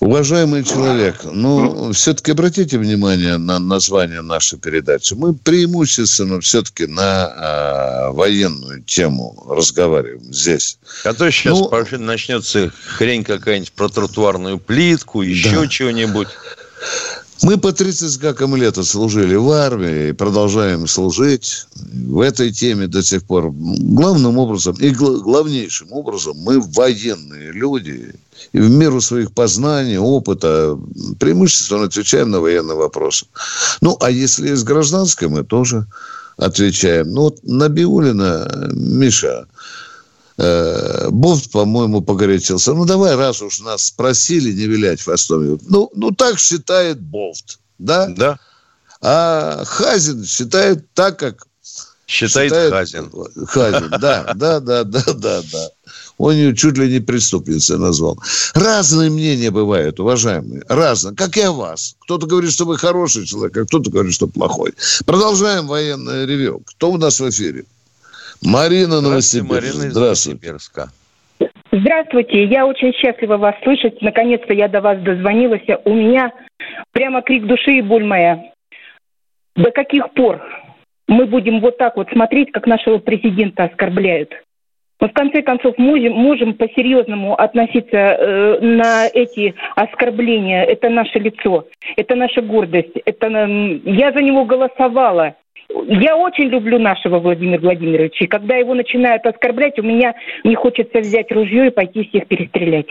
Уважаемый 0.00 0.64
человек, 0.64 1.24
ну, 1.24 1.92
все-таки 1.92 2.32
обратите 2.32 2.78
внимание 2.78 3.36
на 3.38 3.58
название 3.58 4.20
нашей 4.20 4.58
передачи. 4.58 5.14
Мы 5.14 5.34
преимущественно 5.34 6.40
все-таки 6.40 6.86
на 6.86 7.26
а, 7.26 8.10
военную 8.12 8.82
тему 8.82 9.46
разговариваем 9.48 10.32
здесь. 10.32 10.78
А 11.04 11.12
то 11.14 11.30
сейчас 11.30 11.58
Ну- 11.58 11.70
начнется 11.98 12.72
хрень 12.86 13.24
какая-нибудь 13.24 13.72
про 13.72 13.88
тротуарную 13.88 14.58
плитку, 14.58 15.22
еще 15.22 15.60
Да. 15.62 15.66
чего-нибудь. 15.68 16.28
Мы 17.42 17.58
по 17.58 17.72
30 17.72 18.08
с 18.08 18.18
гаком 18.18 18.54
лета 18.54 18.84
служили 18.84 19.34
в 19.34 19.50
армии 19.50 20.10
и 20.10 20.12
продолжаем 20.12 20.86
служить 20.86 21.66
в 21.74 22.20
этой 22.20 22.52
теме 22.52 22.86
до 22.86 23.02
сих 23.02 23.24
пор. 23.24 23.50
Главным 23.52 24.38
образом 24.38 24.76
и 24.76 24.90
гла- 24.90 25.18
главнейшим 25.18 25.92
образом 25.92 26.36
мы 26.38 26.60
военные 26.60 27.50
люди. 27.50 28.14
И 28.52 28.58
в 28.60 28.70
меру 28.70 29.00
своих 29.00 29.32
познаний, 29.32 29.98
опыта 29.98 30.78
преимущественно 31.18 31.84
отвечаем 31.84 32.30
на 32.30 32.40
военные 32.40 32.76
вопросы. 32.76 33.26
Ну, 33.80 33.96
а 34.00 34.10
если 34.10 34.48
есть 34.50 34.64
гражданское, 34.64 35.28
мы 35.28 35.42
тоже 35.42 35.86
отвечаем. 36.36 37.10
Ну, 37.10 37.22
вот 37.22 37.40
Набиулина, 37.42 38.70
Миша, 38.72 39.46
э, 40.42 41.08
по-моему, 41.52 42.02
погорячился. 42.02 42.74
Ну, 42.74 42.84
давай, 42.84 43.16
раз 43.16 43.42
уж 43.42 43.60
нас 43.60 43.84
спросили 43.84 44.52
не 44.52 44.66
вилять 44.66 45.02
хвостом. 45.02 45.58
Ну, 45.68 45.90
ну, 45.94 46.10
так 46.10 46.38
считает 46.38 47.00
Бофт, 47.00 47.58
да? 47.78 48.06
Да. 48.08 48.38
А 49.00 49.64
Хазин 49.64 50.24
считает 50.24 50.92
так, 50.94 51.18
как... 51.18 51.46
Считает 52.06 52.52
Хазин. 52.72 53.10
Хазин, 53.46 53.90
да, 54.00 54.32
да, 54.34 54.60
да, 54.60 54.84
да, 54.84 55.02
да, 55.14 55.42
да. 55.52 55.68
Он 56.18 56.34
ее 56.34 56.54
чуть 56.54 56.78
ли 56.78 56.88
не 56.88 57.00
преступницей 57.00 57.78
назвал. 57.78 58.18
Разные 58.54 59.10
мнения 59.10 59.50
бывают, 59.50 59.98
уважаемые. 59.98 60.62
Разные. 60.68 61.16
Как 61.16 61.36
и 61.36 61.40
о 61.40 61.52
вас. 61.52 61.96
Кто-то 62.00 62.26
говорит, 62.26 62.52
что 62.52 62.64
вы 62.64 62.78
хороший 62.78 63.26
человек, 63.26 63.56
а 63.56 63.64
кто-то 63.64 63.90
говорит, 63.90 64.14
что 64.14 64.28
плохой. 64.28 64.74
Продолжаем 65.04 65.66
военное 65.66 66.24
ревю. 66.26 66.62
Кто 66.66 66.92
у 66.92 66.98
нас 66.98 67.18
в 67.18 67.28
эфире? 67.28 67.64
Марина 68.42 68.98
Здравствуйте, 68.98 69.44
Новосибирск. 69.46 69.74
Марина 69.74 69.90
Здравствуйте. 69.90 70.54
Здравствуйте, 71.72 72.44
я 72.44 72.66
очень 72.66 72.92
счастлива 72.92 73.36
вас 73.36 73.54
слышать. 73.62 74.02
Наконец-то 74.02 74.52
я 74.52 74.68
до 74.68 74.80
вас 74.80 75.00
дозвонилась. 75.00 75.62
У 75.84 75.94
меня 75.94 76.32
прямо 76.92 77.22
крик 77.22 77.46
души 77.46 77.78
и 77.78 77.82
боль 77.82 78.04
моя. 78.04 78.52
До 79.56 79.70
каких 79.70 80.10
пор 80.12 80.42
мы 81.08 81.26
будем 81.26 81.60
вот 81.60 81.78
так 81.78 81.96
вот 81.96 82.08
смотреть, 82.10 82.52
как 82.52 82.66
нашего 82.66 82.98
президента 82.98 83.64
оскорбляют? 83.64 84.32
Мы 85.00 85.08
в 85.08 85.12
конце 85.12 85.42
концов 85.42 85.78
можем, 85.78 86.12
можем 86.12 86.54
по-серьезному 86.54 87.34
относиться 87.34 87.96
э, 87.96 88.60
на 88.60 89.08
эти 89.08 89.54
оскорбления. 89.74 90.62
Это 90.62 90.90
наше 90.90 91.18
лицо, 91.18 91.66
это 91.96 92.14
наша 92.14 92.40
гордость. 92.40 92.96
Это, 93.04 93.26
м, 93.26 93.82
я 93.84 94.12
за 94.12 94.20
него 94.20 94.44
голосовала. 94.44 95.34
Я 95.88 96.16
очень 96.16 96.44
люблю 96.44 96.78
нашего 96.78 97.18
Владимира 97.18 97.60
Владимировича. 97.60 98.24
И 98.24 98.28
когда 98.28 98.56
его 98.56 98.74
начинают 98.74 99.24
оскорблять, 99.26 99.78
у 99.78 99.82
меня 99.82 100.14
не 100.44 100.54
хочется 100.54 101.00
взять 101.00 101.30
ружье 101.32 101.68
и 101.68 101.70
пойти 101.70 102.08
всех 102.08 102.26
перестрелять. 102.28 102.86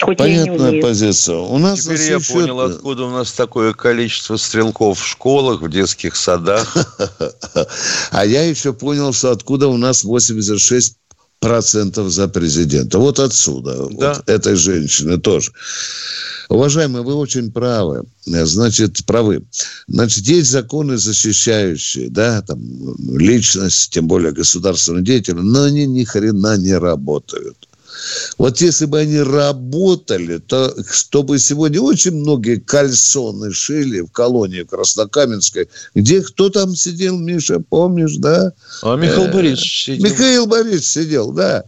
Хоть 0.00 0.18
Понятная 0.18 0.82
позиция. 0.82 1.38
У 1.38 1.58
нас 1.58 1.84
Теперь 1.84 2.00
я 2.10 2.20
свете- 2.20 2.32
понял, 2.32 2.60
откуда 2.60 3.04
у 3.04 3.10
нас 3.10 3.32
такое 3.32 3.72
количество 3.72 4.36
стрелков 4.36 4.98
в 4.98 5.06
школах, 5.06 5.62
в 5.62 5.70
детских 5.70 6.16
садах. 6.16 6.76
А 8.12 8.24
я 8.24 8.42
еще 8.42 8.72
понял, 8.72 9.12
что 9.12 9.30
откуда 9.30 9.68
у 9.68 9.76
нас 9.76 10.04
86 10.04 10.96
процентов 11.40 12.10
за 12.10 12.28
президента. 12.28 12.98
Вот 12.98 13.18
отсюда. 13.18 13.82
Вот 13.82 14.28
этой 14.28 14.56
женщины 14.56 15.18
тоже. 15.18 15.52
Уважаемые, 16.48 17.02
вы 17.02 17.14
очень 17.14 17.50
правы. 17.50 18.04
Значит, 18.24 19.04
правы. 19.04 19.44
Значит, 19.88 20.24
есть 20.26 20.50
законы, 20.50 20.96
защищающие, 20.96 22.08
да, 22.08 22.42
там, 22.42 22.58
личность, 23.18 23.92
тем 23.92 24.06
более 24.06 24.32
государственного 24.32 25.04
деятеля, 25.04 25.42
но 25.42 25.64
они 25.64 25.86
ни 25.86 26.04
хрена 26.04 26.56
не 26.56 26.74
работают. 26.74 27.68
Вот 28.38 28.60
если 28.60 28.84
бы 28.86 28.98
они 29.00 29.18
работали, 29.20 30.38
то 30.38 30.74
чтобы 30.90 31.38
сегодня 31.38 31.80
очень 31.80 32.12
многие 32.12 32.56
кальсоны 32.60 33.52
шили 33.52 34.00
в 34.00 34.10
колонии 34.12 34.62
Краснокаменской, 34.62 35.68
где 35.94 36.22
кто 36.22 36.50
там 36.50 36.74
сидел, 36.76 37.18
Миша, 37.18 37.60
помнишь, 37.60 38.16
да? 38.16 38.52
А 38.82 38.96
Михаил 38.96 39.24
Э, 39.26 39.32
Борисович 39.32 39.84
сидел. 39.84 40.10
Михаил 40.10 40.46
Борисович 40.46 40.84
сидел, 40.84 41.32
да. 41.32 41.64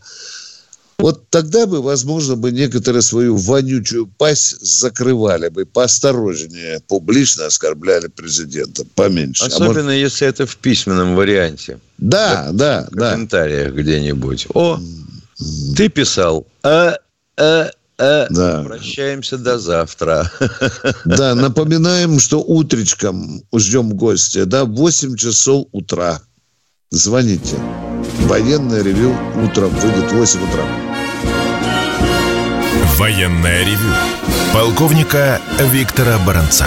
Вот 1.01 1.31
тогда 1.31 1.67
бы, 1.67 1.81
возможно, 1.81 2.35
бы 2.35 2.51
некоторые 2.51 3.03
свою 3.03 3.37
вонючую 3.37 4.09
пасть 4.19 4.61
закрывали 4.61 5.49
бы, 5.49 5.65
поосторожнее, 5.65 6.81
публично 6.89 7.47
оскорбляли 7.47 8.09
президента, 8.09 8.85
поменьше. 8.97 9.45
А 9.45 9.47
может- 9.47 9.63
Особенно, 9.63 9.91
если 9.93 10.27
это 10.27 10.45
в 10.45 10.57
письменном 10.57 11.15
варианте. 11.15 11.79
Да, 11.99 12.51
да, 12.53 12.89
В 12.91 12.97
комментариях 12.97 13.75
где-нибудь. 13.75 14.49
О, 14.55 14.81
ты 15.77 15.89
писал. 15.89 16.47
А, 16.63 16.97
а, 17.37 17.71
а. 17.99 18.27
Прощаемся 18.65 19.39
до 19.39 19.59
завтра. 19.59 20.31
Да, 21.05 21.35
напоминаем, 21.35 22.19
что 22.21 22.41
утречком 22.41 23.43
ждем 23.55 23.91
гостя, 23.91 24.47
да, 24.47 24.65
в 24.65 24.75
8 24.75 25.17
часов 25.17 25.67
утра. 25.73 26.21
Звоните. 26.91 27.57
Военное 28.21 28.83
ревю 28.83 29.15
утром 29.43 29.71
выйдет 29.71 30.11
в 30.11 30.17
8 30.17 30.41
утра. 30.49 30.65
Военное 32.97 33.65
ревю 33.65 33.95
полковника 34.53 35.41
Виктора 35.73 36.19
Баранца. 36.27 36.67